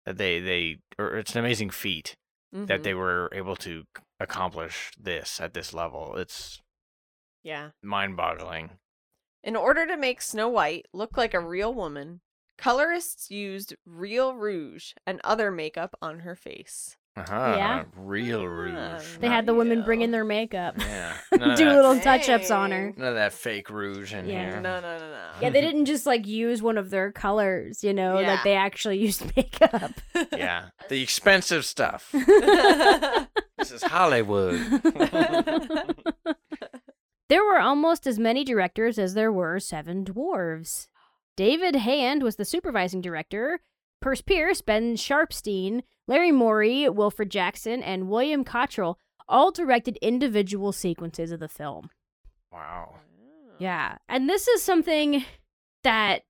[0.06, 2.16] that they they or it's an amazing feat
[2.52, 2.84] that Mhm.
[2.84, 3.84] they were able to
[4.20, 6.16] accomplish this at this level.
[6.18, 6.62] It's
[7.44, 7.70] Yeah.
[7.84, 8.72] mind-boggling.
[9.44, 12.22] In order to make Snow White look like a real woman,
[12.58, 16.98] colorists used real rouge and other makeup on her face.
[17.18, 17.54] Uh-huh.
[17.58, 17.84] Yeah.
[17.96, 18.46] Real Ah.
[18.46, 19.18] rouge.
[19.20, 20.76] They had the women bring in their makeup.
[20.80, 21.16] Yeah.
[21.32, 22.90] Do that, little touch-ups on her.
[22.92, 22.96] Dang.
[23.00, 24.50] none of that fake rouge in Yeah.
[24.52, 24.60] here.
[24.62, 25.30] No, no, no, no.
[25.42, 28.34] Yeah, they didn't just like use one of their colors, you know, Yeah.
[28.34, 29.92] like they actually used makeup.
[30.34, 30.70] Yeah.
[30.90, 32.14] The expensive stuff.
[33.66, 34.60] This is Hollywood.
[37.30, 40.88] there were almost as many directors as there were seven dwarves.
[41.36, 43.62] David Hand was the supervising director.
[44.04, 51.32] Perce Pearce, Ben Sharpsteen, Larry Morey, Wilfred Jackson, and William Cottrell all directed individual sequences
[51.32, 51.90] of the film.
[52.52, 52.94] wow.
[53.58, 53.98] Yeah.
[54.08, 55.26] And this is something
[55.84, 56.22] that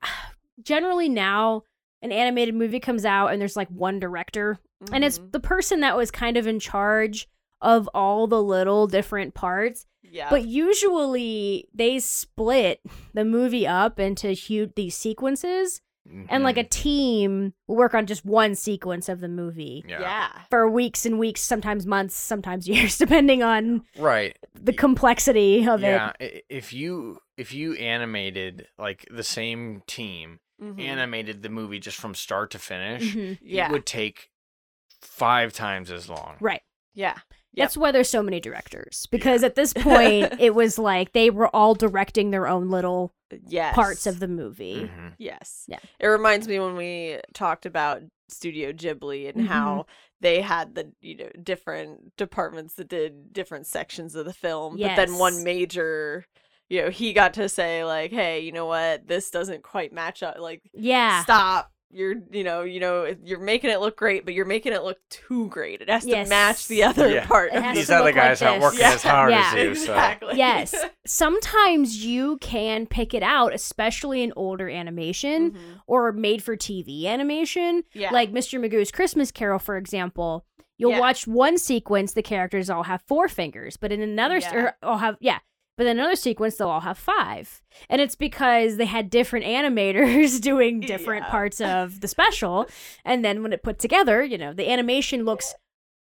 [0.62, 1.64] generally now
[2.02, 4.60] an animated movie comes out and there's like one director
[4.92, 5.32] and it's Mhm.
[5.32, 7.28] the person that was kind of in charge
[7.60, 10.28] of all the little different parts yeah.
[10.30, 10.44] but
[10.98, 12.80] usually they split
[13.14, 15.80] the movie up into huge these sequences
[16.28, 16.68] and like a Mhm.
[16.70, 20.00] team will work on just one sequence of the movie yeah.
[20.00, 20.28] yeah.
[20.50, 24.36] for weeks and weeks sometimes months sometimes years depending on right.
[24.54, 30.40] the complexity of yeah, it i- if you if you animated like the same team
[30.62, 30.78] Mhm.
[30.80, 33.38] animated the movie just from start to finish, Mhm.
[33.42, 33.66] Yeah.
[33.66, 34.30] it would take
[35.04, 36.36] five times as long.
[36.40, 36.62] right
[36.96, 37.16] yeah.
[37.56, 41.48] That's why there's so many directors because at this point it was like they were
[41.54, 43.12] all directing their own little
[43.48, 43.74] Yes.
[43.74, 44.88] parts of the movie.
[44.88, 45.14] Mhm.
[45.18, 45.64] Yes.
[45.66, 45.78] Yeah.
[45.98, 49.46] It reminds me when we talked about Studio Ghibli and Mhm.
[49.48, 49.86] how
[50.20, 54.94] they had the you know different departments that did different sections of the film, but
[54.96, 56.24] then one major,
[56.68, 59.06] you know, he got to say like, "Hey, you know what?
[59.08, 60.38] This doesn't quite match up.
[60.38, 61.22] Like, Yeah.
[61.24, 64.82] stop." You're, you know, you know, you're making it look great, but you're making it
[64.82, 65.80] look too great.
[65.80, 66.26] It has Yes.
[66.26, 67.26] to match the other Yeah.
[67.26, 67.52] part.
[67.52, 68.72] Of These other look like guys aren't this.
[68.72, 69.52] working as hard Yeah.
[69.54, 69.74] as you.
[69.76, 69.92] So.
[69.92, 70.36] exactly.
[70.36, 70.74] Yes.
[71.06, 75.58] Sometimes you can pick it out, especially in older animation Mhm.
[75.86, 77.84] or made for TV animation.
[77.92, 78.10] Yeah.
[78.10, 78.58] Like Mr.
[78.60, 80.44] Magoo's Christmas Carol, for example.
[80.76, 81.00] You'll Yeah.
[81.00, 84.54] watch one sequence, the characters all have four fingers, but in another, Yeah.
[84.56, 85.38] or all have, yeah,
[85.76, 87.62] but in another sequence, they'll all have five.
[87.90, 91.30] And it's because they had different animators doing different Yeah.
[91.30, 92.66] parts of the special.
[93.04, 95.54] and then when it put together, you know, the animation looks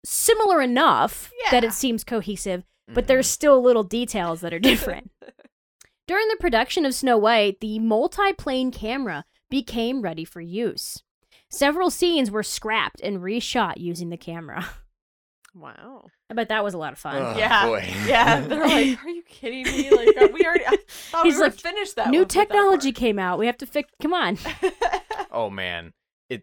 [0.04, 2.94] similar enough that it seems cohesive, Mm-hmm.
[2.96, 5.10] but there's still little details that are different.
[6.06, 11.02] During the production of Snow White, the multi-plane camera became ready for use.
[11.50, 14.66] Several scenes were scrapped and reshot using the camera.
[15.54, 16.06] Wow.
[16.30, 17.16] I bet that was a lot of fun.
[17.22, 17.38] Ugh.
[17.38, 17.66] yeah.
[17.66, 17.84] boy.
[18.06, 18.40] Yeah.
[18.40, 19.90] They're like, are you kidding me?
[19.90, 22.08] Like, uh, we already, I thought He's we were like, finished that.
[22.10, 23.38] New with that technology came out.
[23.38, 23.90] We have to fix.
[24.02, 24.36] Come on.
[25.30, 25.92] Oh man,
[26.28, 26.42] it.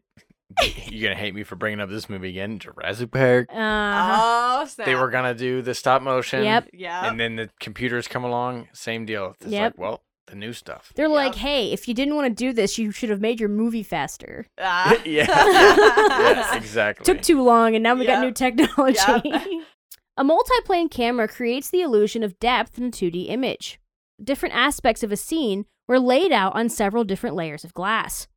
[0.88, 2.60] You're gonna hate me for bringing up this movie again.
[2.60, 3.48] Jurassic Park.
[3.54, 4.86] Uh, oh, snap.
[4.86, 6.44] They were gonna do the stop motion.
[6.44, 6.70] Yep.
[6.74, 7.10] Yeah.
[7.10, 8.68] And then the computers come along.
[8.74, 9.36] Same deal.
[9.40, 9.74] It's Yep.
[9.74, 10.92] like, well, the new stuff.
[10.96, 13.50] They're like, hey, if you didn't want to do this, you should have made your
[13.50, 14.48] movie faster.
[14.60, 15.00] Ah.
[15.06, 15.28] yeah.
[15.28, 16.56] yeah.
[16.56, 17.04] Exactly.
[17.06, 18.24] Took too long, and now we got Yep.
[18.24, 19.00] new technology.
[19.30, 19.46] Yep.
[20.18, 23.80] a multiplane camera creates the illusion of depth in a 2D image.
[24.24, 28.28] Different aspects of a scene were laid out on several different layers of glass.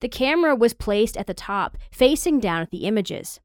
[0.00, 3.40] The camera was placed at the top, facing down at the images.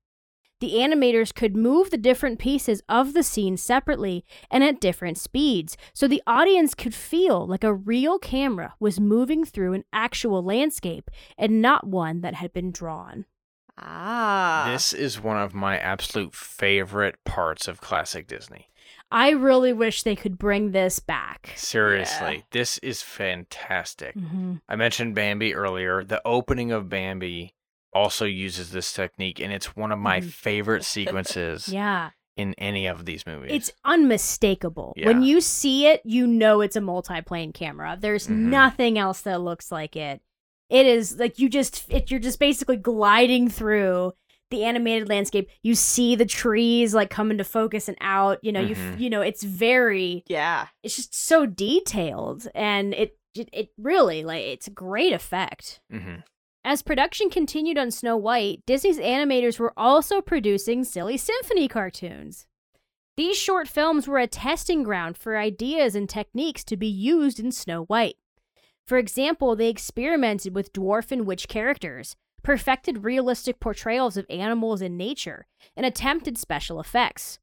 [0.60, 5.78] The animators could move the different pieces of the scene separately and at different speeds,
[5.94, 11.12] so the audience could feel like a real camera was moving through an actual landscape
[11.38, 13.26] and not one that had been drawn.
[13.78, 14.68] Ah.
[14.72, 18.70] This is one of my absolute favorite parts of classic Disney.
[19.12, 21.52] I really wish they could bring this back.
[21.56, 22.42] Seriously, Yeah.
[22.52, 24.16] this is fantastic.
[24.16, 24.56] Mm-hmm.
[24.68, 26.04] I mentioned Bambi earlier.
[26.04, 27.54] The opening of Bambi
[27.98, 30.32] also uses this technique, and it's one of my Mhm.
[30.32, 32.12] favorite sequences Yeah.
[32.36, 33.52] in any of these movies.
[33.52, 34.94] It's unmistakable.
[34.96, 35.08] Yeah.
[35.08, 37.98] When you see it, you know it's a multi-plane camera.
[38.00, 38.50] There's Mhm.
[38.50, 40.22] nothing else that looks like it.
[40.70, 44.14] It is like you just it, you're just basically gliding through
[44.52, 45.50] the animated landscape.
[45.64, 48.40] You see the trees like come into focus and out.
[48.44, 49.00] You know, you Mhm.
[49.00, 50.68] you know it's very yeah.
[50.84, 55.80] it's just so detailed and it it, it really like it's a great effect.
[55.92, 56.16] hmm
[56.70, 62.46] As production continued on Snow White, Disney's animators were also producing Silly Symphony cartoons.
[63.16, 67.54] These short films were a testing ground for ideas and techniques to be used in
[67.54, 68.18] Snow White.
[68.86, 74.98] For example, they experimented with dwarf and witch characters, perfected realistic portrayals of animals and
[74.98, 77.40] nature, and attempted special effects.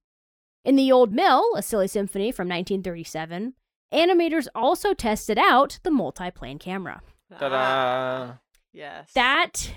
[0.67, 3.55] In The Old Mill, a silly symphony from 1937,
[3.91, 7.01] animators also tested out the multi plane camera.
[7.39, 7.57] Ta-da!
[7.57, 8.39] Ah,
[8.75, 9.11] yes.
[9.15, 9.71] That,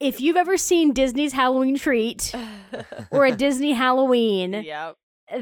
[0.00, 2.34] if you've ever seen Disney's Halloween Treat
[3.10, 4.96] or a Disney Halloween, Yep.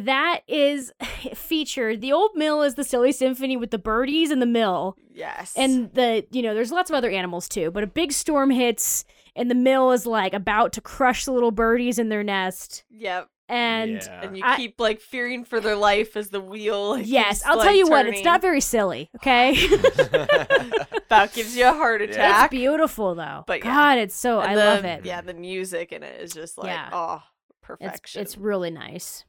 [0.05, 0.93] that is
[1.35, 2.01] featured.
[2.01, 4.97] The Old Mill is the silly symphony with the birdies and the mill.
[5.13, 5.55] Yes.
[5.57, 9.05] And the, you know, there's lots of other animals too, but a big storm hits
[9.35, 12.85] and the mill is like about to crush the little birdies in their nest.
[12.91, 13.29] yep.
[13.51, 14.21] And Yeah.
[14.23, 16.91] And you I- keep like fearing for their life as the wheel.
[16.97, 19.55] like, yes, I'll tell like, you what, it's not very silly, okay?
[21.09, 22.45] that gives you a heart attack.
[22.45, 23.45] it's beautiful though.
[23.47, 23.73] But yeah.
[23.75, 25.05] God, it's so, And I the- love it.
[25.05, 26.89] Yeah, the music in it is just like Yeah.
[26.93, 28.23] oh, It's, perfection.
[28.23, 29.25] it's really nice.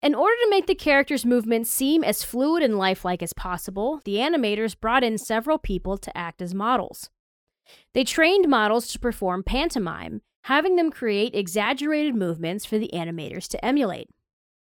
[0.00, 4.14] In order to make the characters' movements seem as fluid and lifelike as possible, the
[4.16, 7.10] animators brought in several people to act as models.
[7.94, 13.62] They trained models to perform pantomime, having them create exaggerated movements for the animators to
[13.64, 14.08] emulate.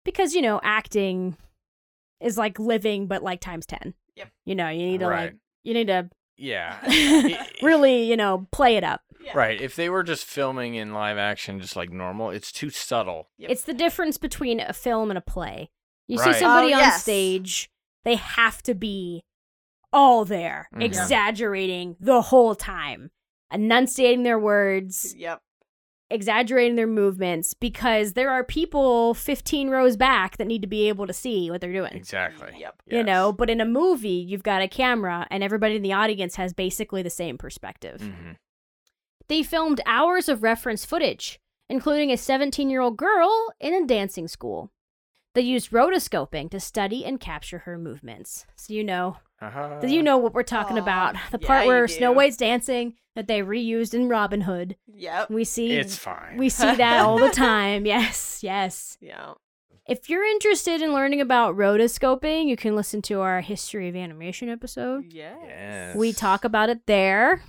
[0.03, 1.37] Because, you know, acting
[2.19, 3.93] is like living, but like times 10.
[4.15, 4.29] Yep.
[4.45, 5.21] You know, you need to Right.
[5.31, 6.79] like, you need to yeah.
[7.61, 9.01] really, you know, play it up.
[9.33, 9.59] Right.
[9.61, 13.29] If they were just filming in live action, just like normal, it's too subtle.
[13.37, 13.51] Yep.
[13.51, 15.69] It's the difference between a film and a play.
[16.07, 16.33] You Right.
[16.35, 17.01] see somebody Oh, on yes.
[17.03, 17.69] stage,
[18.03, 19.23] they have to be
[19.93, 20.83] all there, Mhm.
[20.83, 23.11] exaggerating the whole time,
[23.51, 25.41] enunciating their words, Yep.
[26.11, 31.07] Exaggerating their movements, because there are people 15 rows back that need to be able
[31.07, 31.93] to see what they're doing.
[31.93, 32.53] Exactly.
[32.59, 32.81] Yep.
[32.85, 36.35] You know, but in a movie, you've got a camera and everybody in the audience
[36.35, 38.01] has basically the same perspective.
[38.01, 38.37] Mhm.
[39.27, 41.39] They filmed hours of reference footage,
[41.69, 44.71] including a 17 year old girl in a dancing school.
[45.33, 48.45] They used rotoscoping to study and capture her movements.
[48.55, 49.81] So you know, Uh-huh.
[49.81, 51.15] so you know what we're talking Aw, about.
[51.31, 52.11] The part you where Snow.
[52.11, 54.75] White's dancing that they reused in Robin Hood.
[54.93, 55.29] Yep.
[55.29, 56.37] We see It's fine.
[56.37, 57.85] we see that all the time.
[57.85, 58.97] Yes, yes.
[59.01, 59.33] Yeah.
[59.87, 64.49] If you're interested in learning about rotoscoping, you can listen to our history of animation
[64.49, 65.13] episode.
[65.13, 65.37] Yes.
[65.45, 65.95] Yes.
[65.95, 67.43] We talk about it there.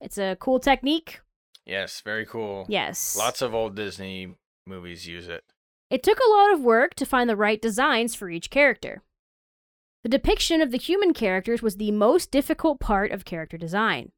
[0.00, 1.20] It's a cool technique.
[1.66, 2.64] Yes, very cool.
[2.68, 3.16] Yes.
[3.16, 4.34] Lots of old Disney
[4.66, 5.42] movies use it.
[5.90, 9.02] It took a lot of work to find the right designs for each character.
[10.02, 14.12] The depiction of the human characters was the most difficult part of character design.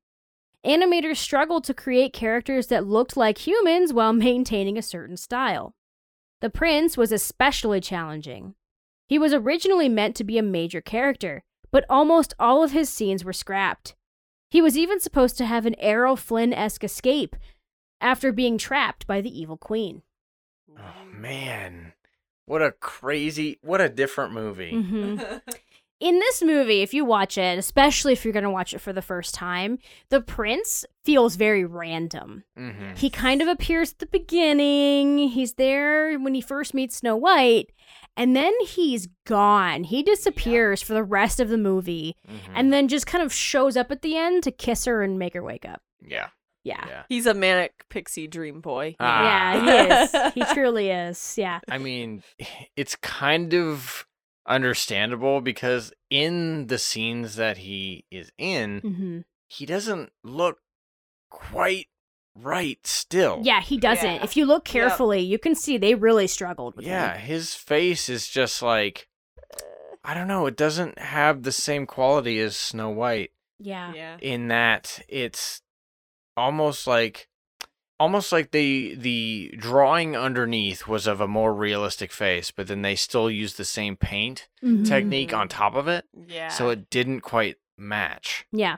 [0.64, 5.74] Animators struggled to create characters that looked like humans while maintaining a certain style.
[6.40, 8.54] The prince was especially challenging.
[9.08, 13.24] He was originally meant to be a major character, but almost all of his scenes
[13.24, 13.94] were scrapped.
[14.50, 17.34] He was even supposed to have an Errol Flynn esque escape
[18.00, 20.02] after being trapped by the evil queen.
[20.78, 21.92] Oh man.
[22.46, 24.72] What a crazy what a different movie.
[24.72, 25.40] Mhm.
[26.02, 28.92] in this movie, if you watch it, especially if you're going to watch it for
[28.92, 29.78] the first time,
[30.10, 32.42] the prince feels very random.
[32.58, 32.98] Mhm.
[32.98, 35.18] He kind of appears at the beginning.
[35.28, 37.70] He's there when he first meets Snow White,
[38.16, 39.84] and then he's gone.
[39.84, 42.52] He disappears for the rest of the movie, Mhm.
[42.54, 45.34] and then just kind of shows up at the end to kiss her and make
[45.34, 45.80] her wake up.
[46.06, 46.28] yeah.
[46.64, 46.84] Yeah.
[46.88, 47.02] Yeah.
[47.08, 48.94] He's a manic pixie dream boy.
[49.00, 49.54] Ah.
[49.64, 50.32] Yeah, he is.
[50.34, 51.34] He truly is.
[51.36, 51.58] Yeah.
[51.68, 52.22] I mean,
[52.76, 54.06] it's kind of
[54.46, 60.60] understandable because in the scenes that he is in, hmm he doesn't look
[61.30, 61.88] quite
[62.34, 63.40] right still.
[63.44, 64.14] Yeah, he doesn't.
[64.16, 64.24] Yeah.
[64.24, 64.72] If you look Yep.
[64.72, 67.26] carefully, you can see they really struggled with Yeah, him.
[67.26, 69.08] his face is just like
[70.04, 73.92] I don't know, it doesn't have the same quality as Snow White Yeah.
[73.94, 74.16] Yeah.
[74.22, 75.60] in that it's
[76.36, 77.28] almost like
[78.02, 82.96] almost like the the drawing underneath was of a more realistic face, but then they
[82.96, 84.86] still used the same paint Mhm.
[84.86, 86.48] technique on top of it, Yeah.
[86.48, 88.44] so it didn't quite match.
[88.52, 88.76] Yeah.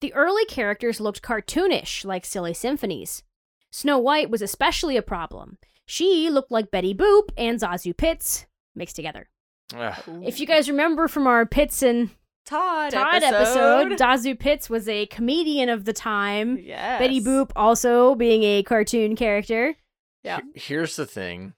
[0.00, 3.22] The early characters looked cartoonish, like silly symphonies.
[3.70, 5.58] Snow White was especially a problem.
[5.86, 9.28] She looked like Betty Boop and ZaSu Pitts mixed together.
[9.76, 9.94] Ugh.
[10.24, 12.10] If you guys remember from our Pitts and
[12.50, 16.58] Todd, Todd episode, ZaSu Pitts was a comedian of the time.
[16.58, 16.98] yes.
[16.98, 19.76] Betty Boop also being a cartoon character.
[20.24, 20.40] Yeah.
[20.54, 21.54] Here's the thing.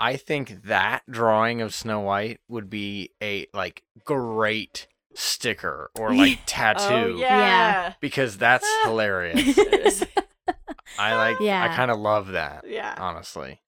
[0.00, 6.40] I think that drawing of Snow White would be a like great sticker or like
[6.44, 7.94] tattoo Oh, yeah.
[8.00, 9.56] because that's hilarious.
[10.98, 11.62] I like yeah.
[11.62, 12.96] I kind of love that, yeah.
[12.98, 13.61] honestly.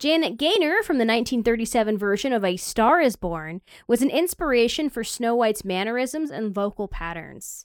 [0.00, 5.04] Janet Gaynor from the 1937 version of A Star is Born was an inspiration for
[5.04, 7.62] Snow White's mannerisms and vocal patterns.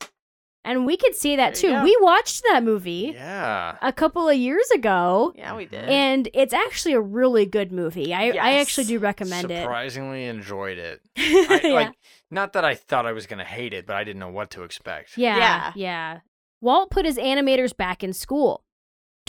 [0.64, 1.70] And we could see that too.
[1.72, 1.84] go.
[1.84, 3.78] We watched that movie Yeah.
[3.82, 5.34] a couple of years ago.
[5.36, 5.86] Yeah, we did.
[5.86, 8.14] And it's actually a really good movie.
[8.14, 9.62] I, I actually do recommend it.
[9.64, 11.02] Surprisingly enjoyed it.
[11.18, 11.74] I, yeah.
[11.74, 11.92] Like
[12.30, 14.52] not that I thought I was going to hate it, but I didn't know what
[14.52, 15.18] to expect.
[15.18, 15.72] yeah, Yeah.
[15.76, 16.20] yeah.
[16.62, 18.64] Walt put his animators back in school.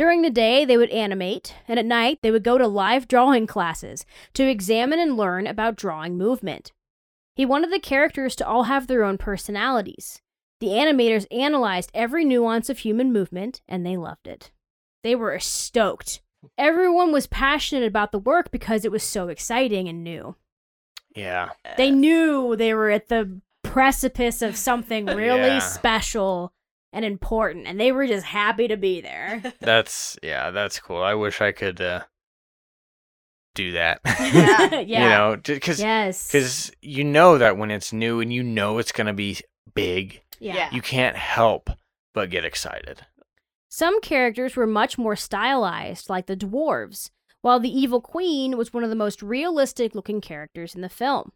[0.01, 3.47] During the day, they would animate, and at night, they would go to live drawing
[3.47, 6.73] classes to examine and learn about drawing movement.
[7.37, 10.23] He wanted the characters to all have their own personalities.
[10.59, 14.51] The animators analyzed every nuance of human movement, and they loved it.
[15.03, 16.23] They were stoked.
[16.57, 20.35] Everyone was passionate about the work because it was so exciting and new.
[21.15, 21.51] Yeah.
[21.77, 25.59] They knew they were at the precipice of something really Yeah.
[25.59, 26.55] special
[26.93, 29.43] and important, and they were just happy to be there.
[29.61, 31.03] That's yeah, that's cool.
[31.03, 32.03] I wish I could uh
[33.55, 34.01] do that.
[34.21, 34.81] Yeah.
[34.81, 35.03] yeah.
[35.03, 36.31] You know, cuz yes.
[36.31, 39.39] cuz you know that when it's new and you know it's going to be
[39.75, 40.55] big, yeah.
[40.55, 40.69] Yeah.
[40.73, 41.71] you can't help
[42.15, 43.07] but get excited.
[43.69, 47.11] Some characters were much more stylized, like the dwarves,
[47.41, 51.33] while the evil queen was one of the most realistic looking characters in the film.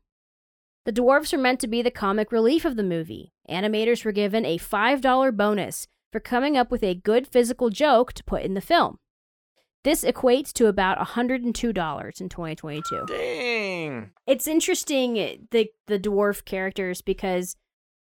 [0.84, 3.32] The dwarves were meant to be the comic relief of the movie.
[3.48, 8.24] Animators were given a $5 bonus for coming up with a good physical joke to
[8.24, 8.98] put in the film.
[9.82, 11.44] This equates to about $102
[12.20, 13.04] in 2022.
[13.06, 14.10] Dang.
[14.26, 17.56] It's interesting eh, the the dwarf characters because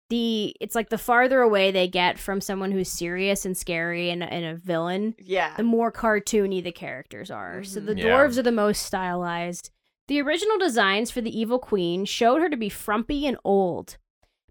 [0.09, 4.22] the it's like the farther away they get from someone who's serious and scary and,
[4.22, 5.55] and a villain, Yeah.
[5.57, 7.62] the more cartoony the characters are.
[7.64, 7.95] So the.
[7.95, 7.99] Mm.
[7.99, 8.05] Yeah.
[8.07, 9.70] dwarves are the most stylized.
[10.09, 13.96] The original designs for the evil queen showed her to be frumpy and old.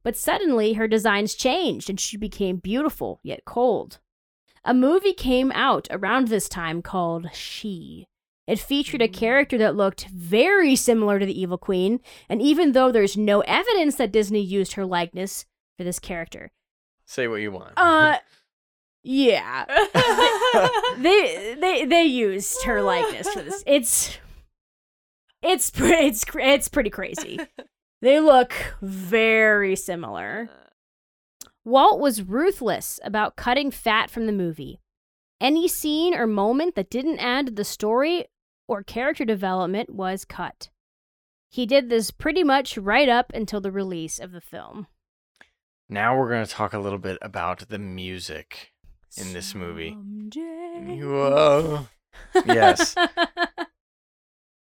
[0.03, 3.99] But suddenly her designs changed and she became beautiful yet cold.
[4.63, 8.07] A movie came out around this time called She.
[8.47, 11.99] It featured a character that looked very similar to the evil queen,
[12.29, 15.45] and even though there's no evidence that Disney used her likeness
[15.77, 16.51] for this character,
[17.07, 17.73] Say what you want.
[17.77, 18.17] uh,
[19.03, 19.65] yeah,
[20.97, 23.63] they they they used her likeness for this.
[23.65, 24.17] It's
[25.45, 27.39] it's pre- it's it's pretty crazy.
[28.01, 30.49] They look very similar.
[31.45, 31.49] Uh.
[31.63, 34.79] Walt was ruthless about cutting fat from the movie.
[35.41, 38.25] Any scene or moment that didn't add to the story
[38.67, 40.69] or character development was cut.
[41.49, 44.85] He did this pretty much right up until the release of the film.
[45.89, 48.71] now we're going to talk a little bit about the music
[49.17, 49.89] in this movie.
[49.91, 50.99] Someday.
[51.01, 51.87] Whoa.
[52.45, 52.93] Yes.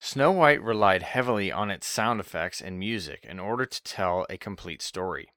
[0.05, 4.37] Snow White relied heavily on its sound effects and music in order to tell a
[4.37, 5.29] complete story.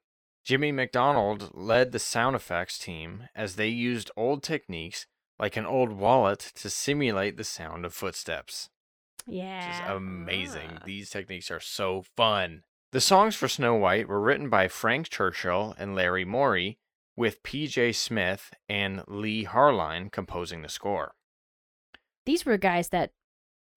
[0.44, 5.06] Jimmy Macdonald led the sound effects team as they used old techniques
[5.38, 8.68] like an old wallet to simulate the sound of footsteps.
[9.26, 9.66] Yeah.
[9.66, 10.70] Which is amazing.
[10.74, 10.82] Ah.
[10.84, 12.64] These techniques are so fun.
[12.92, 16.76] The songs for Snow White were written by Frank Churchill and Larry Morey,
[17.16, 17.92] with P.J.
[17.92, 21.14] Smith and Leigh Harline composing the score.
[22.26, 23.12] These were guys that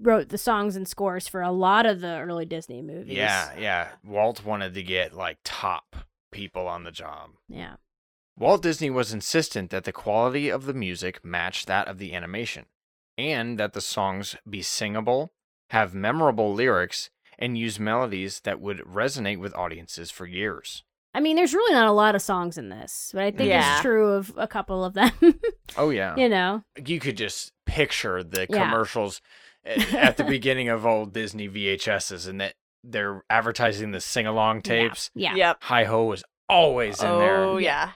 [0.01, 3.15] wrote the songs and scores for a lot of the early Disney movies.
[3.17, 3.87] Yeah, yeah.
[4.03, 5.95] Walt wanted to get like top
[6.31, 7.31] people on the job.
[7.47, 7.75] Yeah.
[8.37, 12.65] Walt Disney was insistent that the quality of the music match that of the animation,
[13.17, 15.31] and that the songs be singable,
[15.69, 20.83] have memorable lyrics, and use melodies that would resonate with audiences for years.
[21.13, 23.73] I mean, there's really not a lot of songs in this, but I think Yeah.
[23.73, 25.11] it's true of a couple of them.
[25.77, 26.15] Oh yeah.
[26.17, 26.63] you know?
[26.85, 28.63] you could just picture the Yeah.
[28.69, 29.21] commercials a-
[29.65, 32.53] at the beginning of old Disney VHSs and that
[32.83, 35.11] they're advertising the sing along tapes.
[35.13, 35.35] Yeah.
[35.35, 35.57] Yep.
[35.61, 37.37] Hi Ho was always in there.
[37.37, 37.91] Oh yeah.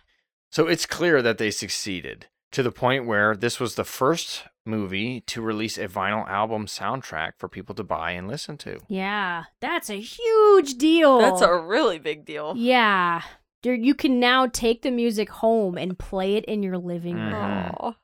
[0.51, 5.21] So it's clear that they succeeded to the point where this was the first movie
[5.21, 8.79] to release a vinyl album soundtrack for people to buy and listen to.
[8.87, 9.45] Yeah.
[9.59, 11.19] That's a huge deal.
[11.19, 12.53] That's a really big deal.
[12.55, 13.21] Yeah.
[13.63, 17.33] There, you can now take the music home and play it in your living room.
[17.33, 17.95] Mhm.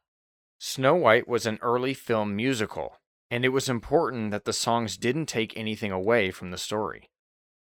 [0.59, 2.97] Snow White was an early film musical,
[3.31, 7.09] and it was important that the songs didn't take anything away from the story.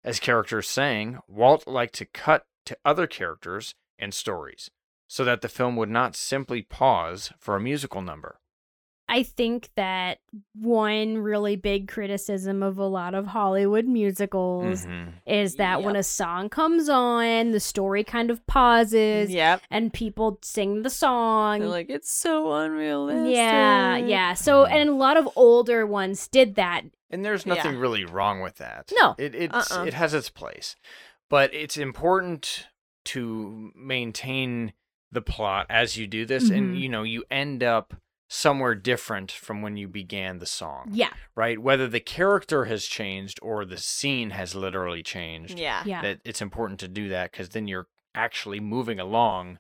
[0.03, 4.71] As characters sang, Walt liked to cut to other characters and stories
[5.07, 8.41] so that the film would not simply pause for a musical number.
[9.13, 10.19] I think that
[10.55, 15.15] one really big criticism of a lot of Hollywood musicals Mhm.
[15.27, 19.63] is that when a song comes on, the story kind of pauses Yep.
[19.69, 21.59] and people sing the song.
[21.59, 23.35] They're like, it's so unrealistic.
[23.35, 24.35] yeah, yeah.
[24.35, 24.71] So, Mhm.
[24.73, 26.85] and a lot of older ones did that.
[27.11, 27.55] And there's Yeah.
[27.55, 28.93] nothing really wrong with that.
[28.97, 29.17] No.
[29.19, 29.87] It it's, Uh-uh.
[29.87, 30.77] it has its place.
[31.29, 32.69] But it's important
[33.07, 34.73] to maintain
[35.11, 36.81] the plot as you do this and Mhm.
[36.81, 37.95] you know, you end up
[38.33, 40.89] somewhere different from when you began the song.
[40.93, 41.59] Yeah, Right?
[41.59, 45.59] Whether the character has changed or the scene has literally changed.
[45.59, 45.83] Yeah.
[45.85, 46.01] yeah.
[46.01, 49.59] That it's important to do that cuz then you're actually moving along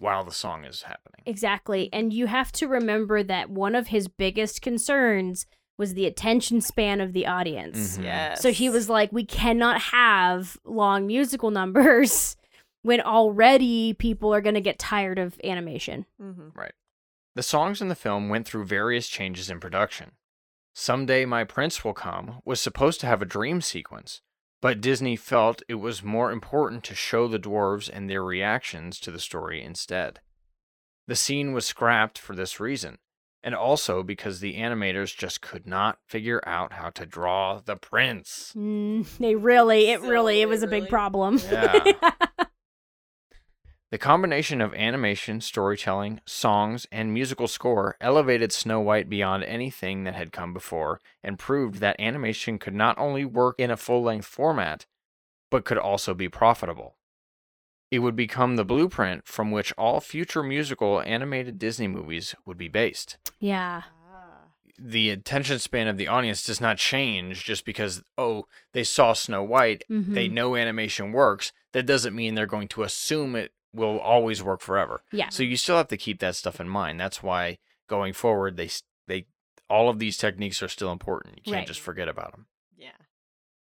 [0.00, 1.22] while the song is happening.
[1.26, 1.88] Exactly.
[1.92, 5.46] And you have to remember that one of his biggest concerns
[5.76, 7.98] was the attention span of the audience.
[7.98, 8.02] Mhm.
[8.04, 8.42] Yes.
[8.42, 12.36] So he was like, we cannot have long musical numbers
[12.82, 16.04] when already people are going to get tired of animation.
[16.20, 16.50] Mhm.
[17.38, 20.10] The songs in the film went through various changes in production.
[20.74, 24.22] Someday My Prince Will Come was supposed to have a dream sequence,
[24.60, 29.12] but Disney felt it was more important to show the dwarves and their reactions to
[29.12, 30.18] the story instead.
[31.06, 32.98] The scene was scrapped for this reason,
[33.44, 38.52] and also because the animators just could not figure out how to draw the prince.
[38.56, 41.40] Mm, they really, it really, it So was a big problem.
[41.48, 41.84] Yeah.
[43.90, 50.14] The combination of animation, storytelling, songs, and musical score elevated Snow White beyond anything that
[50.14, 54.26] had come before and proved that animation could not only work in a full length
[54.26, 54.84] format,
[55.50, 56.96] but could also be profitable.
[57.90, 62.68] It would become the blueprint from which all future musical animated Disney movies would be
[62.68, 63.16] based.
[63.40, 63.82] yeah.
[64.80, 69.42] The attention span of the audience does not change just because, oh, they saw Snow
[69.42, 70.32] White they Mhm.
[70.32, 75.02] know animation works, that doesn't mean they're going to assume it will always work forever.
[75.12, 75.28] Yeah.
[75.30, 77.00] So you still have to keep that stuff in mind.
[77.00, 77.58] That's why
[77.88, 78.70] going forward, they
[79.06, 79.26] they
[79.70, 81.36] all of these techniques are still important.
[81.38, 81.66] You can't Right.
[81.66, 82.46] just forget about them.
[82.76, 82.90] Yeah.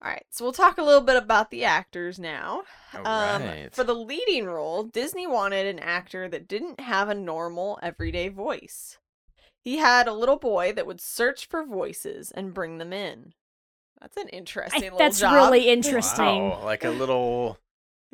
[0.03, 2.63] All right, so we'll talk a little bit about the actors now.
[2.93, 3.73] All Um, right.
[3.73, 8.99] For the leading role, Disney wanted an actor that didn't have a normal, everyday voice.
[9.63, 13.33] He had a little boy that would search for voices and bring them in.
[13.99, 15.33] That's an I- interesting little that's job.
[15.33, 16.49] really interesting.
[16.49, 17.57] Wow, like a little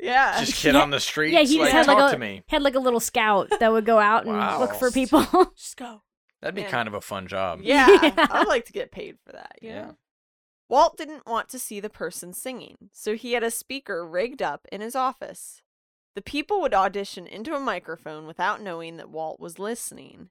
[0.02, 0.40] Yeah.
[0.40, 1.32] just kid on the street.
[1.32, 2.42] Yeah, he like, just had talk like to a me.
[2.48, 4.58] had like a little scout that would go out and Wow.
[4.60, 5.24] look for people.
[5.56, 6.02] Just go.
[6.40, 6.70] That'd be Man.
[6.70, 7.60] kind of a fun job.
[7.62, 8.26] Yeah, Yeah.
[8.30, 9.52] I'd like to get paid for that.
[9.62, 9.82] You Yeah.
[9.82, 9.96] know?
[10.68, 14.66] Walt didn't want to see the person singing, so he had a speaker rigged up
[14.72, 15.62] in his office.
[16.16, 20.30] The people would audition into a microphone without knowing that Walt was listening.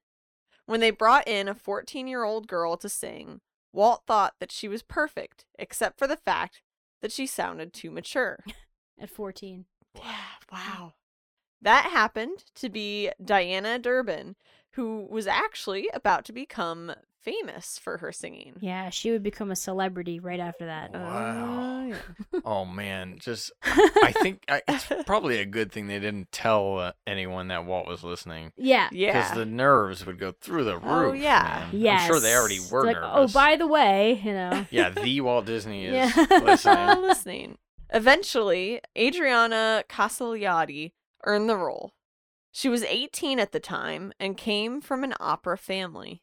[0.66, 3.40] When they brought in a 14 year old girl to sing,
[3.72, 6.62] Walt thought that she was perfect, except for the fact
[7.02, 8.44] that she sounded too mature.
[9.02, 9.66] At 14.
[9.98, 10.16] Yeah,
[10.52, 10.94] wow.
[11.62, 14.36] That happened to be Deanna Durbin,
[14.72, 18.54] who was actually about to become famous for her singing.
[18.62, 20.94] Yeah, she would become a celebrity right after that.
[20.94, 21.92] Wow.
[21.92, 21.98] Uh.
[22.46, 26.92] Oh man, just I think I, it's probably a good thing they didn't tell uh,
[27.06, 28.88] anyone that Walt was listening Yeah.
[28.94, 30.84] yeah, because the nerves would go through the roof.
[30.86, 31.68] Oh, yeah.
[31.72, 31.82] man.
[31.82, 32.02] Yes.
[32.04, 33.32] I'm sure they already were Like, nervous.
[33.32, 34.66] oh, by the way, you know.
[34.72, 36.26] yeah, the Walt Disney is Yeah.
[36.44, 37.02] Listening.
[37.02, 37.58] listening.
[37.92, 40.92] Eventually, Adriana Caselotti
[41.26, 41.94] earned the role.
[42.52, 46.22] She was 18 at the time and came from an opera family.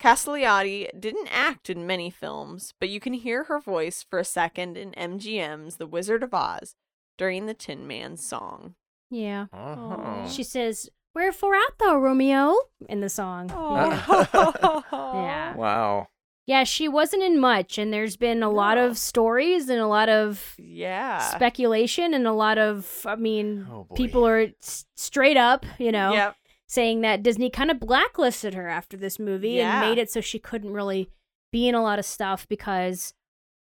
[0.00, 4.76] Casagliati didn't act in many films, but you can hear her voice for a second
[4.76, 6.74] in MGM's The Wizard of Oz
[7.16, 8.74] during the Tin Man's song.
[9.10, 9.46] Yeah.
[9.52, 10.28] Oh.
[10.30, 12.54] She says, Wherefore art thou, Romeo?
[12.88, 13.50] in the song.
[13.54, 14.82] Oh.
[14.92, 15.54] Yeah.
[15.56, 16.08] Wow.
[16.46, 20.08] Yeah, she wasn't in much, and there's been a lot of stories and a lot
[20.08, 21.18] of Yeah.
[21.18, 26.12] speculation and a lot of, I mean, Oh, people are s- straight up, you know,
[26.12, 26.36] Yep.
[26.68, 29.80] saying that Disney kind of blacklisted her after this movie Yeah.
[29.82, 31.10] and made it so she couldn't really
[31.50, 33.12] be in a lot of stuff because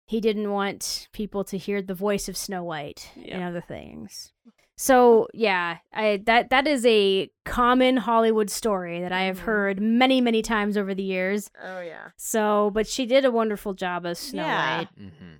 [0.06, 3.28] he didn't want people to hear the voice of Snow White Yep.
[3.32, 4.32] and other things.
[4.76, 9.42] So yeah, I that that is a common Hollywood story that I have Mhm.
[9.44, 11.50] heard many many times over the years.
[11.62, 12.10] Oh, yeah.
[12.16, 14.78] So, but she did a wonderful job as Snow Yeah.
[14.78, 14.88] White.
[14.96, 15.34] hmm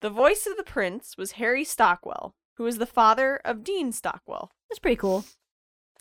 [0.00, 4.50] The voice of the prince was Harry Stockwell, who was the father of Dean Stockwell.
[4.68, 5.24] That's pretty cool.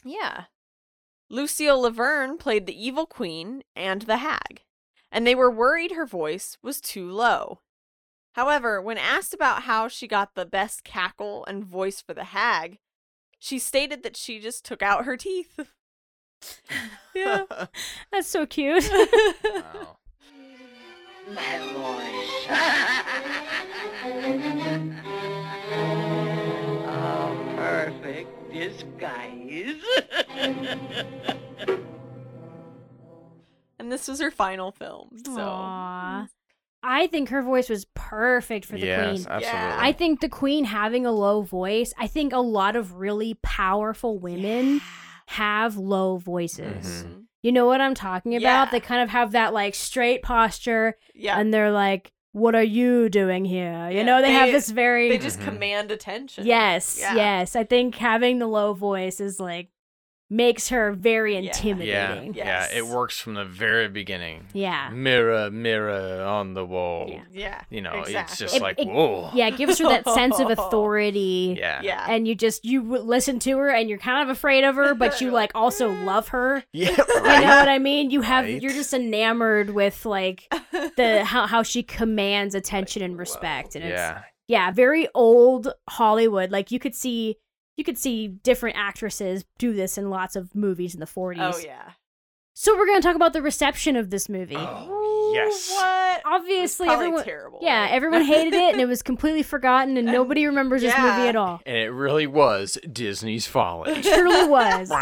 [0.03, 0.45] Yeah.
[1.29, 4.63] Lucille La Verne played the evil queen and the hag,
[5.11, 7.59] and they were worried her voice was too low.
[8.37, 12.77] However, when asked about how she got the best cackle and voice for the hag,
[13.39, 15.59] she stated that she just took out her teeth.
[17.15, 17.45] yeah.
[18.11, 18.87] That's so cute.
[18.91, 19.97] Wow.
[26.85, 29.81] oh, perfect disguise.
[33.79, 35.09] and this was her final film.
[35.25, 36.27] So Aww.
[36.89, 39.27] I think her voice was perfect for the yes, queen.
[39.29, 39.43] absolutely.
[39.59, 39.77] Yeah.
[39.79, 44.17] I think the queen having a low voice, I think a lot of really powerful
[44.17, 44.79] women
[45.27, 47.03] have low voices.
[47.03, 47.23] Mhm.
[47.43, 48.41] You know what I'm talking about?
[48.67, 48.71] Yeah.
[48.71, 51.37] They kind of have that like straight posture Yeah.
[51.39, 53.89] and they're like, What are you doing here?
[53.89, 55.45] You Yeah, know, they, have this very they just Mhm.
[55.45, 56.45] command attention.
[56.45, 57.15] Yes, Yeah.
[57.15, 57.55] yes.
[57.55, 59.69] I think having the low voice is like
[60.29, 61.39] makes her very Yeah.
[61.39, 62.33] yeah, intimidating.
[62.33, 62.45] Yes.
[62.71, 64.47] yeah, it works from the very beginning.
[64.51, 64.89] Yeah.
[64.89, 67.05] Mirror, mirror on the wall.
[67.09, 67.21] Yeah.
[67.31, 67.61] Yeah.
[67.69, 69.29] You know, it's just It- like it- whoa.
[69.33, 71.55] Yeah, it gives her that sense of authority.
[71.57, 71.81] Yeah.
[71.81, 72.05] Yeah.
[72.09, 75.21] And you just you listen to her and you're kind of afraid of her, but
[75.21, 76.63] you like also love her.
[76.73, 76.89] Yeah.
[76.91, 78.09] You know what I mean?
[78.11, 78.61] You have Right.
[78.61, 80.53] you're just enamored with like
[80.97, 84.23] the how how she commands attention and respect and it's yeah.
[84.47, 86.51] yeah, very old Hollywood.
[86.51, 87.37] Like you could see
[87.77, 91.53] you could see different actresses do this in lots of movies in the 40s.
[91.55, 91.91] Oh yeah.
[92.53, 94.55] So we're going to talk about the reception of this movie.
[94.57, 95.69] Oh, yes.
[95.69, 96.21] What?
[96.25, 97.59] Obviously Probably everyone terrible.
[97.61, 101.35] Yeah, everyone hated it and it was completely forgotten and nobody remembers this movie at
[101.35, 101.61] all.
[101.67, 103.91] And it really was Disney's folly.
[103.91, 104.91] It truly was.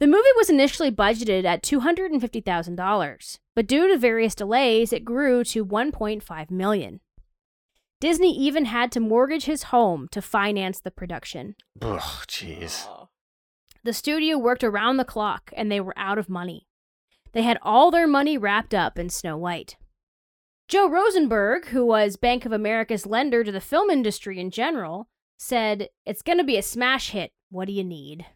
[0.00, 5.64] The movie was initially budgeted at $250,000, but due to various delays, it grew to
[5.64, 7.00] 1.5 million.
[8.04, 11.54] Disney even had to mortgage his home to finance the production.
[11.80, 12.86] Ugh, jeez.
[13.82, 16.66] The studio worked around the clock and they were out of money.
[17.32, 19.76] They had all their money wrapped up in Snow White.
[20.68, 25.88] Joe Rosenberg, who was Bank of America's lender to the film industry in general, said,
[26.04, 27.32] It's going to be a smash hit.
[27.50, 28.26] What do you need?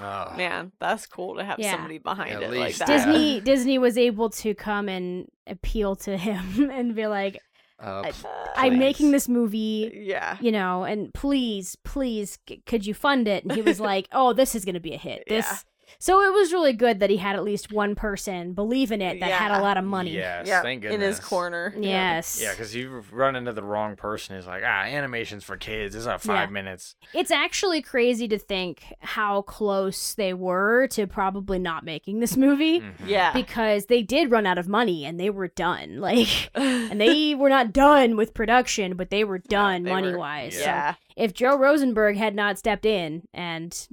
[0.00, 0.32] Oh.
[0.34, 1.72] Man, that's cool to have Yeah.
[1.72, 2.86] somebody behind At it like least that.
[2.88, 7.38] Disney Disney was able to come and appeal to him and be like,
[7.82, 10.36] Uh, I- p- I'm making this movie, Yeah.
[10.40, 13.42] you know, and please, please, c- could you fund it?
[13.44, 15.24] And he was like, Oh, this is going to be a hit.
[15.28, 15.64] This,
[15.98, 19.20] So it was really good that he had at least one person believe in it
[19.20, 20.12] that had a lot of money.
[20.12, 21.74] Yes, Yep, thank in his corner.
[21.78, 22.40] Yes.
[22.42, 25.94] Yeah, because you run into the wrong person who's like, ah, animation's for kids.
[25.94, 26.52] It's not five Yeah.
[26.52, 26.96] minutes.
[27.14, 32.80] It's actually crazy to think how close they were to probably not making this movie
[32.80, 32.92] Mhm.
[33.06, 33.32] Yeah.
[33.32, 36.00] because they did run out of money and they were done.
[36.04, 40.14] Like, and they were not done with production, but they were done they were- money
[40.14, 40.58] wise.
[40.60, 40.94] yeah.
[41.16, 43.88] if Joe Rosenberg had not stepped in and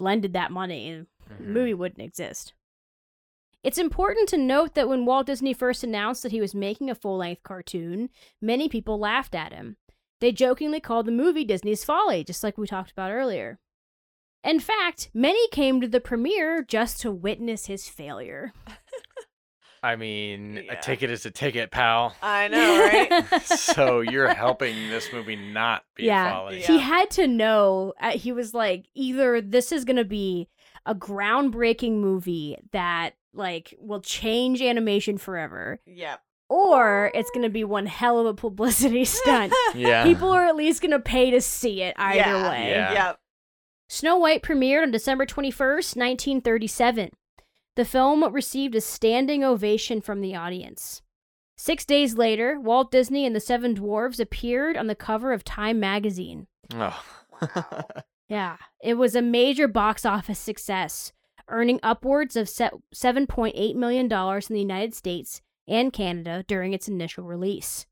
[0.00, 1.46] lended that money, the Mhm.
[1.48, 2.52] movie wouldn't exist.
[3.62, 6.94] It's important to note that when Walt Disney first announced that he was making a
[6.94, 8.10] full length cartoon,
[8.40, 9.76] many people laughed at him.
[10.20, 13.58] They jokingly called the movie Disney's Folly, just like we talked about earlier.
[14.44, 18.52] In fact, many came to the premiere just to witness his failure.
[19.82, 20.72] I mean, Yeah.
[20.72, 22.16] a ticket is a ticket, pal.
[22.22, 23.42] I know, right?
[23.42, 26.60] so you're helping this movie not be yeah, folly.
[26.60, 26.66] Yeah.
[26.66, 27.92] he had to know.
[28.00, 30.48] Uh, he was like, either this is gonna be
[30.86, 36.20] a groundbreaking movie that like will change animation forever, yep.
[36.48, 39.52] or it's gonna be one hell of a publicity stunt.
[39.74, 40.04] Yeah.
[40.04, 42.48] People are at least gonna pay to see it either Yeah.
[42.50, 42.70] way.
[42.70, 42.92] Yeah.
[42.92, 43.20] Yep.
[43.88, 47.10] Snow White premiered on December 21st, 1937.
[47.76, 51.02] The film received a standing ovation from the audience.
[51.58, 55.78] Six days later, Walt Disney and the Seven Dwarfs appeared on the cover of Time
[55.78, 56.46] magazine.
[56.72, 57.02] Oh.
[58.28, 61.12] Yeah, it was a major box office success,
[61.48, 67.86] earning upwards of $7.8 million in the United States and Canada during its initial release,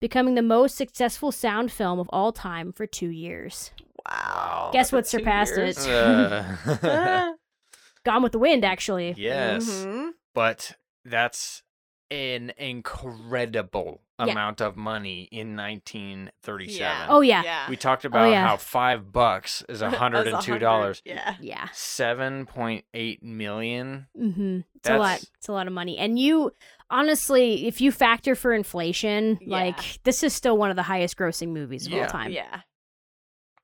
[0.00, 3.70] becoming the most successful sound film of all time for two years.
[4.08, 4.70] Wow.
[4.72, 5.86] Guess what surpassed years.
[5.86, 5.92] it?
[5.92, 7.32] Uh,
[8.04, 9.14] Gone with the Wind, actually.
[9.16, 9.68] yes.
[9.68, 10.10] Mhm.
[10.34, 10.72] But
[11.04, 11.62] that's
[12.10, 14.26] an incredible Yeah.
[14.32, 16.78] amount of money in 1937.
[16.80, 17.06] Yeah.
[17.08, 17.42] Oh, yeah.
[17.42, 17.68] Yeah.
[17.68, 18.46] We talked about yeah.
[18.46, 21.02] how five bucks is hundred and two dollars.
[21.04, 21.34] Yeah.
[21.40, 21.68] Yeah.
[21.72, 24.06] Seven point eight million.
[24.18, 24.60] Mm-hmm.
[24.76, 25.22] It's a lot.
[25.38, 25.98] It's a lot of money.
[25.98, 26.52] And you,
[26.90, 29.56] honestly, if you factor for inflation, Yeah.
[29.56, 32.32] like, this is still one of the highest grossing movies of all time.
[32.32, 32.60] Yeah.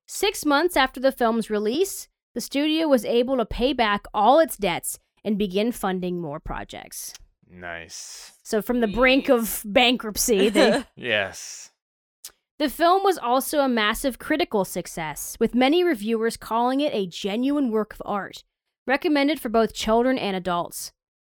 [0.07, 4.57] Six months after the film's release, the studio was able to pay back all its
[4.57, 7.14] debts and begin funding more projects.
[7.53, 8.32] Nice.
[8.42, 11.70] So, from the brink of bankruptcy, they, Yes.
[12.59, 17.70] the film was also a massive critical success, with many reviewers calling it a genuine
[17.70, 18.42] work of art,
[18.86, 20.92] recommended for both children and adults.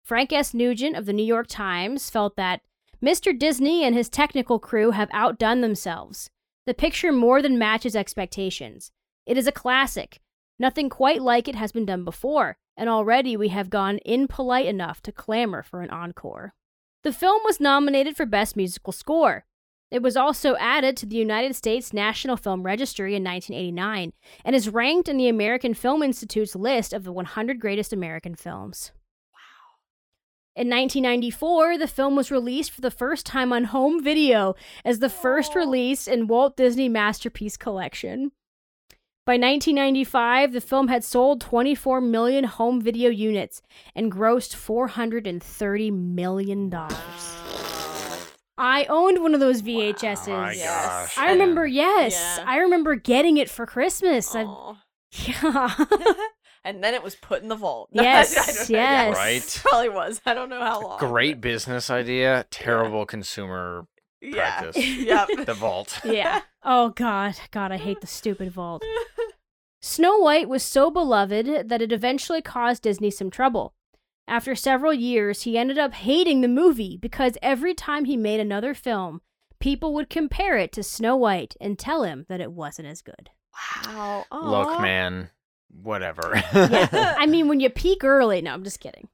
[0.04, 0.54] Frank S.
[0.54, 2.60] Nugent of the New York Times felt that
[3.04, 3.36] Mr.
[3.36, 6.30] Disney and his technical crew have outdone themselves.
[6.66, 8.92] The picture more than matches expectations.
[9.26, 10.20] It is a classic.
[10.58, 15.00] Nothing quite like it has been done before, and already we have gone impolite enough
[15.02, 16.54] to clamor for an encore.
[17.02, 19.44] The film was nominated for Best Musical Score.
[19.90, 24.12] It was also added to the United States National Film Registry in 1989
[24.44, 28.90] and is ranked in the American Film Institute's list of the 100 greatest American films.
[30.56, 34.54] In 1994, the film was released for the first time on home video
[34.84, 38.30] as the first release in Walt Disney Masterpiece Collection.
[39.26, 43.62] By 1995, the film had sold 24 million home video units
[43.94, 46.70] and grossed $430 million.
[48.58, 50.28] I owned one of those VHSs.
[50.28, 50.66] Oh my Yes.
[50.86, 51.18] gosh.
[51.18, 52.12] I remember, yes.
[52.38, 52.44] Yeah.
[52.46, 54.34] I remember getting it for Christmas.
[54.34, 54.42] I,
[55.12, 55.74] yeah.
[56.64, 57.88] and then it was put in the vault.
[57.94, 59.16] No, I- I Yes, yes.
[59.16, 59.60] Right.
[59.64, 60.20] Probably was.
[60.26, 60.98] I don't know how long.
[60.98, 62.44] Great business idea.
[62.50, 63.86] Terrible consumer
[64.20, 64.60] Yeah.
[64.60, 64.86] practice.
[64.98, 65.28] yep.
[65.46, 65.98] The vault.
[66.04, 66.42] yeah.
[66.62, 67.34] Oh, God.
[67.50, 68.82] God, I hate the stupid vault.
[69.86, 73.74] Snow White was so beloved that it eventually caused Disney some trouble.
[74.26, 78.72] After several years, he ended up hating the movie because every time he made another
[78.72, 79.20] film,
[79.60, 83.28] people would compare it to Snow White and tell him that it wasn't as good.
[83.86, 84.24] Wow.
[84.32, 85.28] Look, man.
[85.82, 86.32] Whatever.
[86.54, 87.14] Yeah.
[87.18, 89.08] I mean, when you peak early, no, I'm just kidding.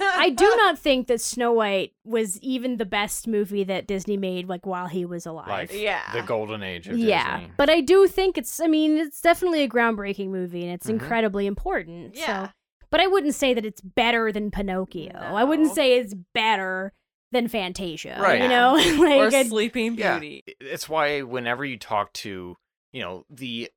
[0.00, 4.48] I do not think that Snow White was even the best movie that Disney made
[4.48, 5.48] like while he was alive.
[5.48, 6.02] like Yeah.
[6.12, 7.08] the golden age of Disney.
[7.10, 7.52] yeah, Disney.
[7.56, 10.90] but I do think it's I mean, it's definitely a groundbreaking movie and it's Mhm.
[11.00, 12.16] incredibly important.
[12.16, 12.46] Yeah.
[12.48, 12.52] So,
[12.90, 15.12] but I wouldn't say that it's better than Pinocchio.
[15.14, 16.92] I wouldn't say it's better
[17.32, 18.18] than Fantasia.
[18.20, 18.42] Right.
[18.42, 20.02] You know, or like I- Sleeping Beauty.
[20.02, 20.18] Yeah.
[20.18, 20.44] Beauty.
[20.60, 22.56] It's why whenever you talk to,
[22.92, 23.70] you know, the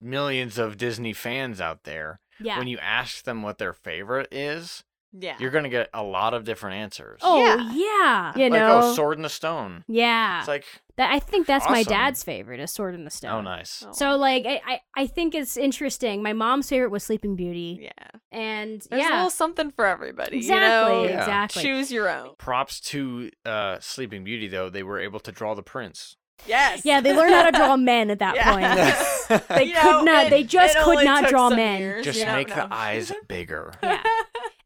[0.00, 2.58] millions of Disney fans out there, yeah.
[2.58, 5.36] when you ask them what their favorite is, Yeah.
[5.38, 7.20] you're going to get a lot of different answers.
[7.22, 7.72] oh Yeah.
[7.74, 8.80] yeah, you like, know.
[8.82, 9.84] oh, Sword in the Stone.
[9.88, 10.40] yeah.
[10.40, 10.64] It's like,
[10.96, 13.30] that, I think that's my dad's favorite, is Sword in the Stone.
[13.30, 13.84] oh, nice.
[13.86, 13.92] Oh.
[13.92, 16.22] So like I, I I think it's interesting.
[16.22, 18.18] My mom's favorite was Sleeping Beauty, yeah.
[18.32, 20.38] and There's a yeah, little something for everybody.
[20.38, 21.12] exactly, You know?
[21.12, 21.18] Yeah.
[21.20, 21.62] exactly.
[21.64, 22.30] Choose your own.
[22.38, 24.70] Props to uh, Sleeping Beauty, though.
[24.70, 26.16] They were able to draw the prince.
[26.46, 26.82] Yes.
[26.84, 28.52] Yeah, they learned how to draw men at that Yeah.
[28.52, 29.42] point.
[29.48, 30.26] They You could know, not.
[30.26, 31.80] it- they just could not draw men.
[31.80, 32.34] years, Just you know?
[32.34, 32.68] make the No.
[32.70, 33.72] eyes bigger.
[33.82, 34.02] Yeah.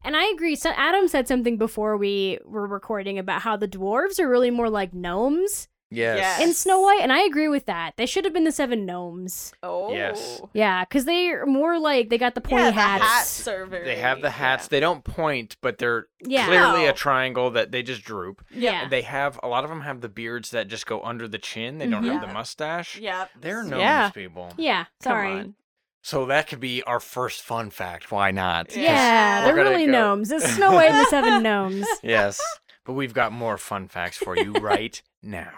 [0.03, 0.55] And I agree.
[0.55, 4.69] So Adam said something before we were recording about how the dwarves are really more
[4.69, 6.17] like gnomes Yes.
[6.19, 6.41] Yes.
[6.41, 7.93] in Snow White, and I agree with that.
[7.97, 9.53] They should have been the seven gnomes.
[9.61, 9.91] Oh.
[9.93, 10.41] Yes.
[10.53, 13.03] Yeah, because they're more like they got the pointy yeah, the hats.
[13.03, 13.83] hats are very.
[13.85, 14.63] They have the hats.
[14.65, 14.67] yeah.
[14.69, 16.45] They don't point, but they're Yeah.
[16.47, 16.89] clearly No.
[16.89, 18.41] a triangle that they just droop.
[18.51, 18.83] Yeah.
[18.83, 21.37] And they have a lot of them have the beards that just go under the
[21.37, 21.77] chin.
[21.77, 22.33] They don't have the Mhm.
[22.33, 22.97] mustache.
[22.97, 23.25] Yeah.
[23.39, 24.09] They're gnomes, Yeah.
[24.11, 24.53] people.
[24.57, 24.85] yeah.
[25.03, 25.31] Come Sorry.
[25.39, 25.55] on.
[26.03, 28.11] So that could be our first fun fact.
[28.11, 28.75] Why not?
[28.75, 28.81] Yeah.
[28.83, 30.31] Yeah, they're really go- gnomes.
[30.31, 31.85] It's Snow White and the Seven Gnomes.
[32.01, 32.41] Yes.
[32.85, 35.51] But we've got more fun facts for you right now.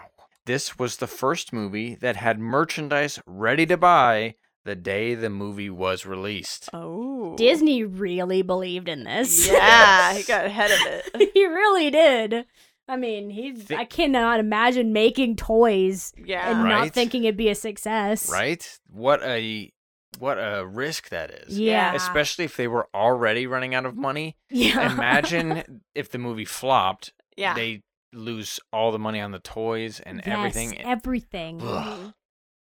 [0.46, 4.34] This was the first movie that had merchandise ready to buy
[4.64, 6.68] the day the movie was released.
[6.72, 7.34] Oh.
[7.36, 9.46] Disney really believed in this.
[9.48, 11.30] Yeah, he got ahead of it.
[11.34, 12.44] he really did.
[12.88, 13.52] I mean, he.
[13.52, 16.50] Thi- I cannot imagine making toys Yeah.
[16.50, 18.30] and not thinking it'd be a success.
[18.30, 18.78] Right?
[18.90, 19.72] What a
[20.18, 21.58] what a risk that is.
[21.58, 21.94] Yeah.
[21.94, 24.36] Especially if they were already running out of money.
[24.50, 24.92] Yeah.
[24.92, 27.54] Imagine if the movie flopped, Yeah.
[27.54, 27.82] they
[28.14, 30.80] lose all the money on the toys and Yes, everything.
[30.80, 31.60] Everything.
[31.62, 31.98] Ugh.
[31.98, 32.14] Mhm.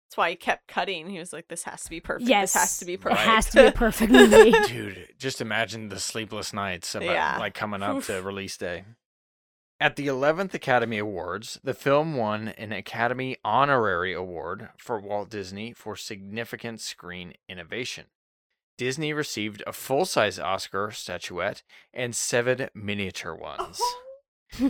[0.08, 1.10] That's why he kept cutting.
[1.10, 2.30] He was like, "This has to be perfect.
[2.30, 2.52] Yes.
[2.54, 3.22] This has to be perfect.
[3.22, 4.52] It has to be a perfect movie.
[4.68, 7.38] Dude, just imagine the sleepless nights about Yeah.
[7.38, 8.84] like coming up to release day.
[9.80, 15.74] At the 11th Academy Awards, the film won an Academy Honorary Award for Walt Disney
[15.74, 18.06] for significant screen innovation.
[18.78, 21.64] Disney received a full-size Oscar statuette
[21.94, 23.80] and seven miniature ones.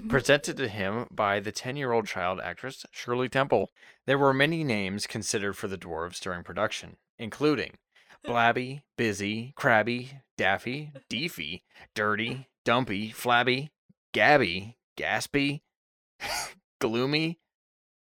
[0.08, 3.72] presented to him by the 10 year old child actress Shirley Temple.
[4.06, 7.74] There were many names considered for the dwarves during production, including
[8.24, 11.64] Blabby, Busy, Crabby, Daffy, Deefy,
[11.96, 13.72] Dirty, Dumpy, Flabby,
[14.14, 15.62] Gabby, Gaspy,
[16.80, 17.40] Gloomy,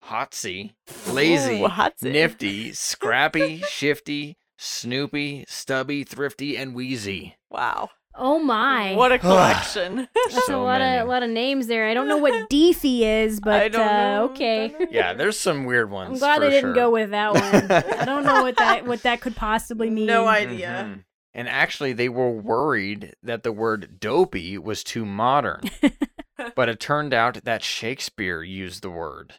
[0.04, 0.72] Hotsy,
[1.08, 2.12] Lazy, Ooh, Hotsy.
[2.12, 7.36] Nifty, Scrappy, Shifty, Snoopy, Stubby, Thrifty, and Wheezy.
[7.50, 7.90] Wow.
[8.18, 8.94] Oh my.
[8.94, 10.08] What a collection.
[10.14, 10.98] That's So a lot many.
[10.98, 11.88] of a lot of names there.
[11.88, 14.24] I don't know what Deefy is, but I don't uh, know.
[14.30, 14.74] okay.
[14.90, 16.10] Yeah, there's some weird ones.
[16.12, 16.74] I'm glad for they didn't sure.
[16.74, 17.72] go with that one.
[18.00, 20.06] I don't know what that what that could possibly mean.
[20.06, 20.86] No idea.
[20.88, 21.04] Mhm.
[21.34, 25.62] And actually, they were worried that the word dopey was too modern.
[26.56, 29.34] but it turned out that Shakespeare used the word.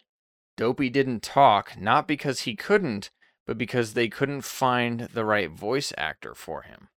[0.56, 3.10] Dopey didn't talk, not because he couldn't,
[3.48, 6.90] but because they couldn't find the right voice actor for him.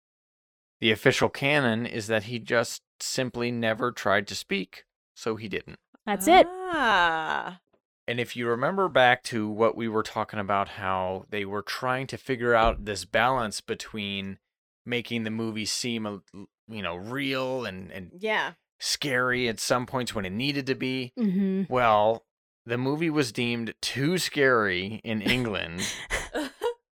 [0.81, 5.79] The official canon is that he just simply never tried to speak, so he didn't.
[6.07, 6.47] That's it.
[6.49, 7.61] Ah.
[8.09, 12.07] And if you remember back to what we were talking about, how they were trying
[12.09, 14.39] to figure out this balance between
[14.87, 16.23] making the movie seem,
[16.67, 18.53] you know, real and, and Yeah.
[18.79, 21.13] scary at some points when it needed to be.
[21.17, 22.25] hmm Well,
[22.67, 25.83] the movie was deemed too scary in England,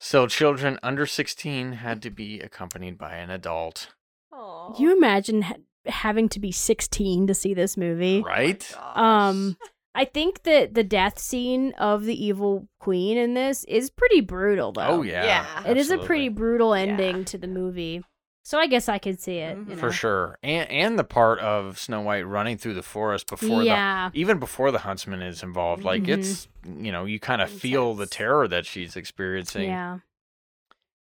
[0.01, 3.89] so children under 16 had to be accompanied by an adult.
[4.33, 4.75] Aw.
[4.81, 5.55] You imagine ha-
[5.87, 8.23] having to be 16 to see this movie?
[8.23, 8.69] Right?
[8.95, 9.57] Um,
[9.95, 14.73] I think that the death scene of the evil queen in this is pretty brutal,
[14.73, 14.87] though.
[14.87, 15.25] Oh, yeah.
[15.25, 15.71] Yeah.
[15.71, 16.83] It is a pretty brutal Yeah.
[16.85, 18.03] ending to the movie.
[18.43, 19.57] So I guess I could see it.
[19.59, 19.79] you Mhm.
[19.79, 19.93] For know.
[19.93, 20.39] sure.
[20.43, 24.11] And, and the part of Snow White running through the forest before the Yeah.
[24.15, 26.19] even before the huntsman is involved like Mhm.
[26.19, 29.99] it's you know you kind of feel the terror that she's experiencing Yeah.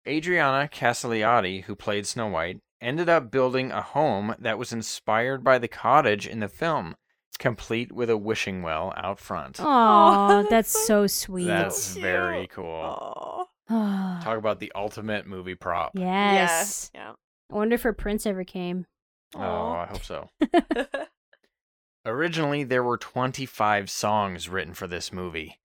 [0.07, 5.57] adriana caselotti who played snow white ended up building a home that was inspired by
[5.57, 6.95] the cottage in the film
[7.37, 11.47] complete with a wishing well out front Oh, that's so sweet.
[11.47, 12.03] that's cute.
[12.03, 13.38] very cool Aw.
[13.69, 14.23] Yes.
[14.23, 16.91] talk about the ultimate movie prop Yes.
[16.93, 17.13] Yeah.
[17.51, 18.85] I wonder if her prince ever came.
[19.35, 19.83] oh Aw.
[19.83, 20.29] i hope so
[22.05, 25.59] originally there were 25 songs written for this movie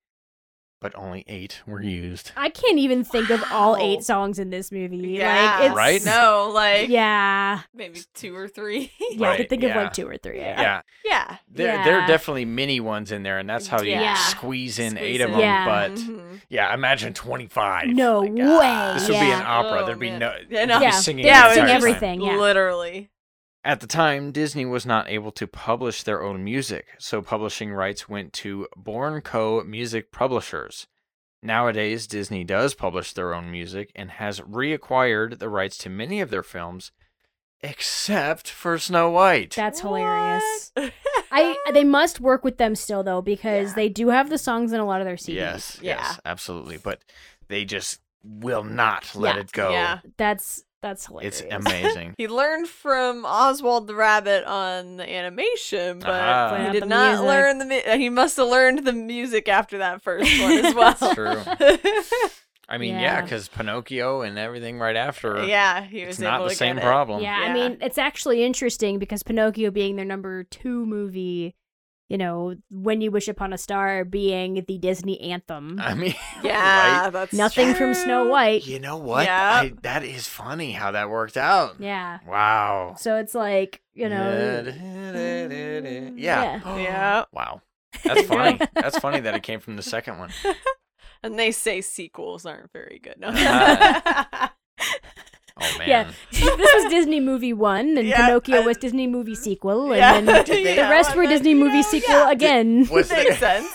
[0.80, 4.70] but only eight were used I can't even think of all eight songs in this
[4.70, 4.96] movie.
[4.96, 5.56] yeah.
[5.60, 6.04] Like, it's, Right?
[6.04, 7.60] No, like Yeah.
[7.74, 8.92] maybe two or three.
[9.10, 9.82] Yeah, I could think of yeah.
[9.84, 10.38] like two or three.
[10.38, 10.60] Yeah.
[10.60, 11.36] yeah yeah.
[11.48, 12.04] There, there Yeah.
[12.04, 14.14] are definitely mini ones in there, and that's how you Yeah.
[14.14, 15.40] squeeze in Squeeze eight of them.
[15.40, 15.64] Yeah.
[15.66, 16.40] But Mhm.
[16.48, 17.86] yeah, imagine twenty-five.
[17.88, 18.44] No my way.
[18.44, 18.96] God.
[18.96, 19.82] this would be an opera.
[19.82, 20.18] Oh, There'd be man.
[20.20, 20.80] no, Yeah, you'd no.
[20.80, 21.76] be singing they'd Yeah, sing time.
[21.76, 22.20] everything.
[22.20, 22.36] yeah.
[22.36, 23.10] Literally.
[23.66, 28.08] At the time, Disney was not able to publish their own music, so publishing rights
[28.08, 29.62] went to Bourne Co.
[29.64, 30.86] Music Publishers.
[31.42, 36.28] Nowadays, Disney does publish their own music and has reacquired the rights to many of
[36.30, 36.92] their films,
[37.62, 39.54] except for Snow White.
[39.54, 40.72] That's hilarious.
[41.32, 43.74] I they must work with them still though because Yeah.
[43.76, 45.34] they do have the songs in a lot of their CDs.
[45.34, 45.96] yes, Yeah.
[45.96, 46.76] yes, absolutely.
[46.76, 47.00] But
[47.48, 49.40] they just will not let Yeah.
[49.40, 49.70] it go.
[49.70, 49.98] Yeah.
[50.16, 51.40] That's That's hilarious.
[51.40, 52.14] It's amazing.
[52.18, 56.08] He learned from Oswald the Rabbit on the animation, but.
[56.50, 57.26] But he did not music.
[57.26, 57.64] learn the.
[57.64, 60.94] mu- uh, He must have learned the music after that first one as well.
[61.00, 61.42] That's true.
[62.68, 63.20] I mean, yeah, Yeah.
[63.22, 65.44] because Pinocchio and everything right after.
[65.44, 67.22] yeah, he was it's not the to same problem.
[67.22, 71.54] Yeah, I mean, it's actually interesting because Pinocchio being their number two movie,
[72.08, 75.78] you know, When You Wish Upon a Star being the Disney anthem.
[75.80, 77.10] I mean, Yeah, right?
[77.10, 78.26] that's Nothing from Snow.
[78.28, 78.66] White.
[78.66, 79.24] You know what?
[79.24, 79.60] Yeah.
[79.64, 81.76] I, that is funny how that worked out.
[81.80, 82.18] Yeah.
[82.26, 82.94] Wow.
[82.98, 84.62] So it's like, you know,
[86.16, 86.76] Yeah.
[86.78, 87.24] Yeah.
[87.32, 87.62] Wow.
[88.02, 88.58] That's funny.
[88.74, 90.30] That's funny that it came from the second one.
[91.22, 93.18] And they say sequels aren't very good.
[93.18, 93.30] No.
[95.74, 95.88] Oh man.
[95.88, 96.10] yeah.
[96.30, 100.20] this was Disney movie one, and Yeah, Pinocchio and- was Disney movie sequel, and Yeah.
[100.20, 102.30] then Yeah, the rest were Disney movie know, sequel yeah.
[102.30, 102.88] again.
[102.90, 103.74] Was Makes there, sense.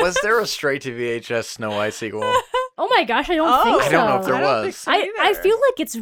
[0.00, 2.22] was there a straight to VHS Snow White sequel?
[2.76, 3.88] Oh my gosh, I don't Oh, think so.
[3.88, 4.76] I don't know if there I was.
[4.76, 5.96] so I, I feel like it's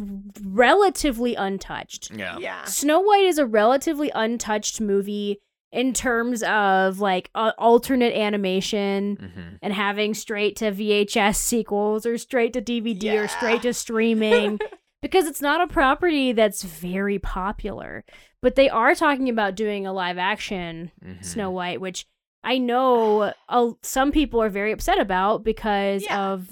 [0.53, 2.11] relatively untouched.
[2.11, 2.37] Yeah.
[2.39, 2.63] Yeah.
[2.65, 5.39] Snow White is a relatively untouched movie
[5.71, 12.17] in terms of like uh, alternate animation hmm and having straight to VHS sequels or
[12.17, 14.59] straight to DVD or straight to streaming
[15.03, 18.03] because it's not a property that's very popular.
[18.41, 21.21] But they are talking about doing a live action Mm-hmm.
[21.21, 22.07] Snow White, which
[22.43, 26.31] I know uh, some people are very upset about because Yeah.
[26.31, 26.49] of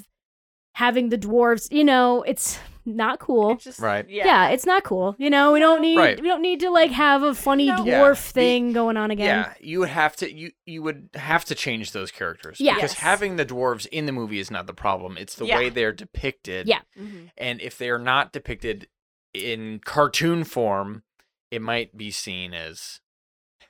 [0.73, 1.71] having the dwarves.
[1.71, 3.51] You know, it's not cool.
[3.51, 4.09] It's just- Right.
[4.09, 4.25] Yeah.
[4.25, 4.49] Yeah.
[4.49, 5.15] it's not cool.
[5.19, 6.19] You know, we don't need Right.
[6.19, 7.75] we don't need to like have a funny No.
[7.83, 9.45] dwarf Yeah, the- thing going on again.
[9.45, 12.59] Yeah, you would have to you you would have to change those characters.
[12.59, 12.73] Yeah.
[12.75, 12.99] Because Yes.
[12.99, 15.15] having the dwarves in the movie is not the problem.
[15.17, 15.57] It's the Yeah.
[15.57, 16.67] way they're depicted.
[16.67, 16.79] Yeah.
[16.99, 17.29] Mhm.
[17.37, 18.87] And if they are not depicted
[19.33, 21.03] in cartoon form,
[21.51, 22.99] it might be seen as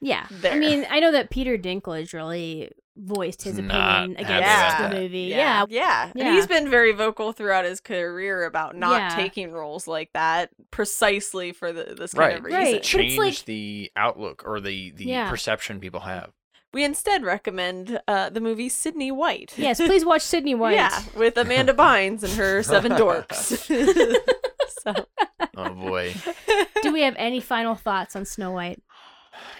[0.02, 0.26] Yeah.
[0.44, 5.00] I mean, I know that Peter Dinklage really voiced his Not opinion against about the
[5.00, 5.20] movie.
[5.22, 5.38] Yeah.
[5.38, 5.66] Yeah.
[5.70, 6.12] Yeah.
[6.16, 6.26] Yeah.
[6.26, 9.16] And he's been very vocal throughout his career about not Yeah.
[9.16, 12.38] taking roles like that precisely for the, this kind right.
[12.40, 12.60] of reason.
[12.60, 12.72] Right.
[12.74, 15.30] But it's change like- the outlook or the the Yeah.
[15.30, 16.32] perception people have.
[16.74, 19.54] We instead recommend uh, the movie Sydney White.
[19.58, 20.76] Yes, please watch Sydney White.
[20.76, 23.58] Yeah, with Amanda Bynes and her seven dorks.
[24.82, 24.94] so,
[25.58, 26.14] Oh boy.
[26.82, 28.82] Do we have any final thoughts on Snow White?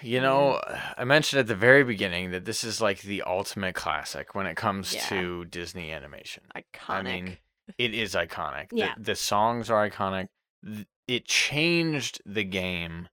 [0.02, 0.60] You know,
[0.98, 4.56] I mentioned at the very beginning that this is like the ultimate classic when it
[4.56, 5.06] comes Yeah.
[5.10, 6.44] to Disney animation.
[6.56, 6.90] iconic.
[6.90, 7.38] I mean,
[7.78, 8.70] it is iconic.
[8.70, 8.94] The- Yeah.
[8.98, 10.28] The, songs are iconic.
[11.08, 13.10] It changed the game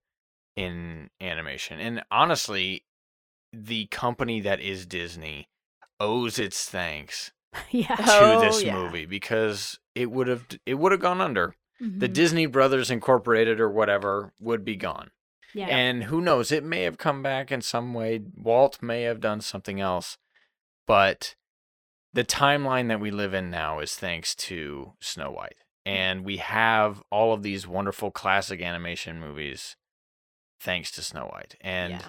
[0.57, 1.79] in animation.
[1.81, 2.85] And honestly,
[3.53, 5.49] the company that is Disney
[6.01, 7.33] owes its thanks
[7.71, 7.95] yeah.
[7.97, 8.75] to Oh, this yeah.
[8.75, 11.55] movie because it would have it would have gone under.
[11.81, 12.13] The Mhm.
[12.13, 15.11] Disney Brothers Incorporated or whatever would be gone.
[15.55, 15.67] Yeah.
[15.67, 18.21] And who knows, it may have come back in some way.
[18.37, 20.19] Walt may have done something else.
[20.87, 21.35] But
[22.13, 25.65] the timeline that we live in now is thanks to Snow White.
[25.85, 29.77] And we have all of these wonderful classic animation movies
[30.61, 31.57] thanks to Snow White.
[31.61, 32.09] And yeah.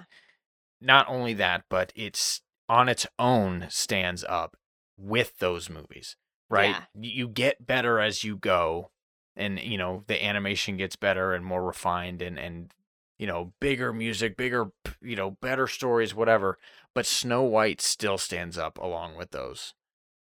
[0.80, 4.56] not only that, but it's on its own stands up
[4.96, 6.16] with those movies,
[6.48, 6.76] right?
[6.94, 7.00] Yeah.
[7.00, 8.90] You get better as you go,
[9.34, 12.72] and you know the animation gets better and more refined, and and
[13.20, 16.58] you know bigger music, bigger you know better stories, whatever.
[16.94, 19.74] But Snow White still stands up along with those.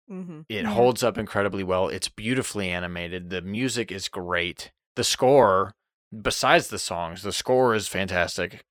[0.07, 0.73] hmm It Yeah.
[0.73, 1.89] holds up incredibly well.
[1.89, 3.29] It's beautifully animated.
[3.31, 4.71] The music is great.
[4.95, 5.73] The score,
[6.21, 8.63] besides the songs, the score is fantastic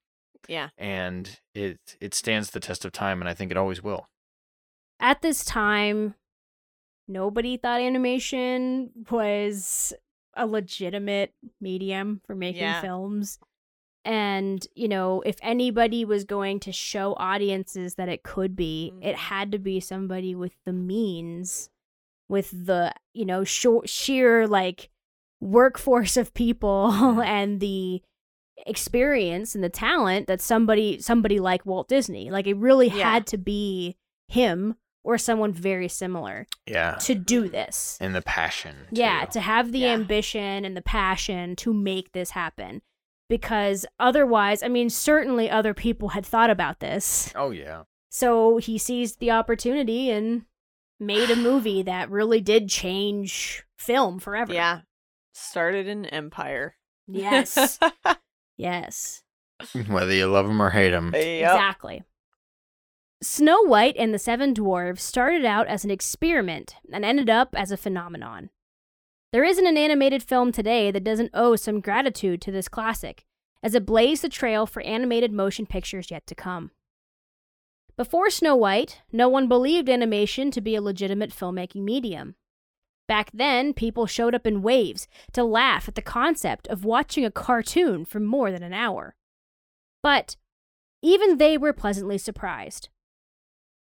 [0.48, 0.68] Yeah.
[0.78, 4.06] and it it stands the test of time and I think it always will.
[5.00, 6.14] At this time,
[7.08, 9.92] nobody thought animation was
[10.36, 12.80] a legitimate medium for making Yeah.
[12.80, 13.38] films.
[14.04, 19.14] And, you know, if anybody was going to show audiences that it could be, it
[19.14, 19.18] Mhm.
[19.18, 21.70] had to be somebody with the means,
[22.28, 24.90] with the, you know, shor- sheer like
[25.40, 26.90] workforce of people
[27.22, 28.02] and the
[28.66, 32.30] experience and the talent that somebody somebody like Walt Disney.
[32.30, 33.12] Like it really Yeah.
[33.12, 33.96] had to be
[34.28, 36.94] him or someone very similar Yeah.
[37.02, 37.98] to do this.
[38.00, 38.86] And the passion.
[38.90, 39.32] Yeah, too.
[39.32, 39.92] to have the Yeah.
[39.92, 42.80] ambition and the passion to make this happen.
[43.34, 47.32] Because otherwise, I mean, certainly other people had thought about this.
[47.34, 47.82] Oh yeah.
[48.10, 50.44] So he seized the opportunity and
[51.00, 54.54] made a movie that really did change film forever.
[54.54, 54.82] Yeah.
[55.32, 56.76] Started an empire.
[57.08, 57.80] Yes.
[58.56, 59.24] yes.
[59.88, 61.10] Whether you love them or hate them.
[61.12, 61.50] Yep.
[61.50, 62.04] Exactly.
[63.20, 67.72] Snow White and the Seven Dwarves started out as an experiment and ended up as
[67.72, 68.50] a phenomenon.
[69.34, 73.24] There isn't an animated film today that doesn't owe some gratitude to this classic,
[73.64, 76.70] as it blazed the trail for animated motion pictures yet to come.
[77.96, 82.36] Before Snow White, no one believed animation to be a legitimate filmmaking medium.
[83.08, 87.30] Back then, people showed up in waves to laugh at the concept of watching a
[87.32, 89.16] cartoon for more than an hour.
[90.00, 90.36] But
[91.02, 92.88] even they were pleasantly surprised.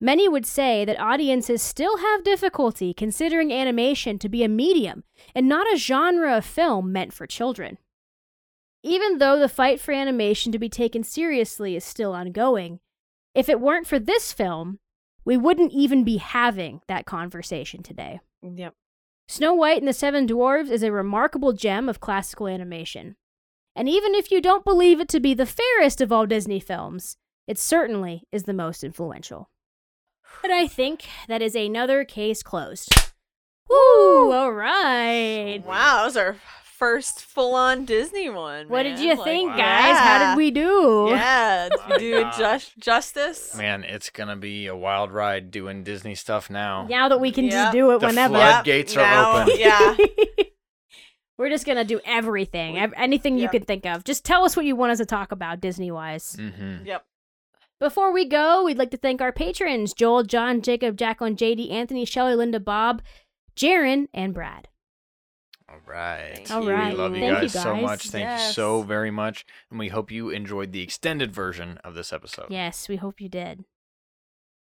[0.01, 5.03] Many would say that audiences still have difficulty considering animation to be a medium
[5.35, 7.79] and not a genre of film meant for children.
[8.85, 12.79] Even though the fight for animation to be taken seriously is still ongoing,
[13.35, 14.79] if it weren't for this film,
[15.25, 18.21] we wouldn't even be having that conversation today.
[18.43, 18.75] Yep.
[19.27, 23.17] Snow White and the Seven Dwarfs is a remarkable gem of classical animation.
[23.75, 27.17] And even if you don't believe it to be the fairest of all Disney films,
[27.47, 29.51] it certainly is the most influential.
[30.43, 32.89] But I think that is another case closed.
[33.69, 34.33] Woo!
[34.33, 35.63] All right.
[35.67, 38.69] Wow, that was our first full on Disney one.
[38.69, 39.57] What did you Like, think, wow.
[39.57, 39.99] guys?
[39.99, 41.07] How did we do?
[41.11, 42.35] Yeah, did we do God.
[42.39, 43.55] just justice?
[43.57, 46.87] Man, it's gonna be a wild ride doing Disney stuff now.
[46.89, 47.51] Now that we can Yeah.
[47.51, 48.35] just do it The whenever.
[48.35, 49.55] flood- Yep, Floodgates are now- open.
[49.59, 49.97] Yeah.
[51.37, 53.53] We're just gonna do everything, ev- anything you Yep.
[53.53, 54.03] can think of.
[54.05, 56.35] Just tell us what you want us to talk about, Disney wise.
[56.37, 56.87] Mm-hmm.
[56.87, 57.05] Yep.
[57.81, 62.05] Before we go, we'd like to thank our patrons Joel, John, Jacob, Jacqueline, JD, Anthony,
[62.05, 63.03] Shelley, Linda, Bob,
[63.57, 64.69] Jaron, and Brad.
[65.69, 66.33] All right.
[66.35, 68.09] Thank All We love you, Thank you, guys, so much.
[68.09, 69.45] Thank you so very much.
[69.71, 72.47] And we hope you enjoyed the extended version of this episode.
[72.49, 73.65] Yes, we hope you did.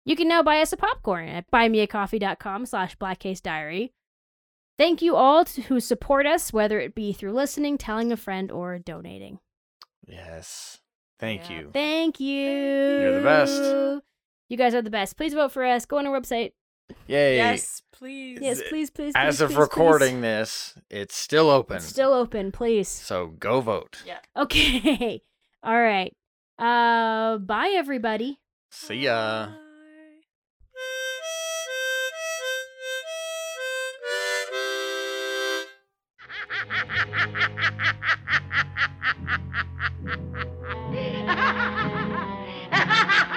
[0.04, 3.90] You can now buy us a popcorn at buymeacoffee.com slash blackcasediary.
[4.78, 8.50] Thank you all to, who support us, whether it be through listening, telling a friend,
[8.52, 9.38] or donating.
[10.06, 10.80] Yes.
[11.18, 11.58] Thank yeah.
[11.58, 11.70] you.
[11.72, 12.50] Thank you.
[12.50, 14.02] You're the best.
[14.48, 15.16] You guys are the best.
[15.16, 15.86] Please vote for us.
[15.86, 16.52] Go on our website.
[17.08, 17.36] Yay.
[17.36, 18.38] Yes, please.
[18.40, 19.12] Yes, please, please.
[19.16, 20.22] As please, of please, recording please.
[20.22, 21.76] this, it's still open.
[21.76, 22.88] It's still open, please.
[22.88, 24.02] So go vote.
[24.06, 24.18] Yeah.
[24.36, 25.22] Okay.
[25.62, 26.14] All right.
[26.58, 28.38] Uh bye everybody.
[28.70, 29.48] See ya.
[29.48, 29.52] Bye.
[41.26, 41.50] Ha ha
[42.72, 43.35] ha ha ha!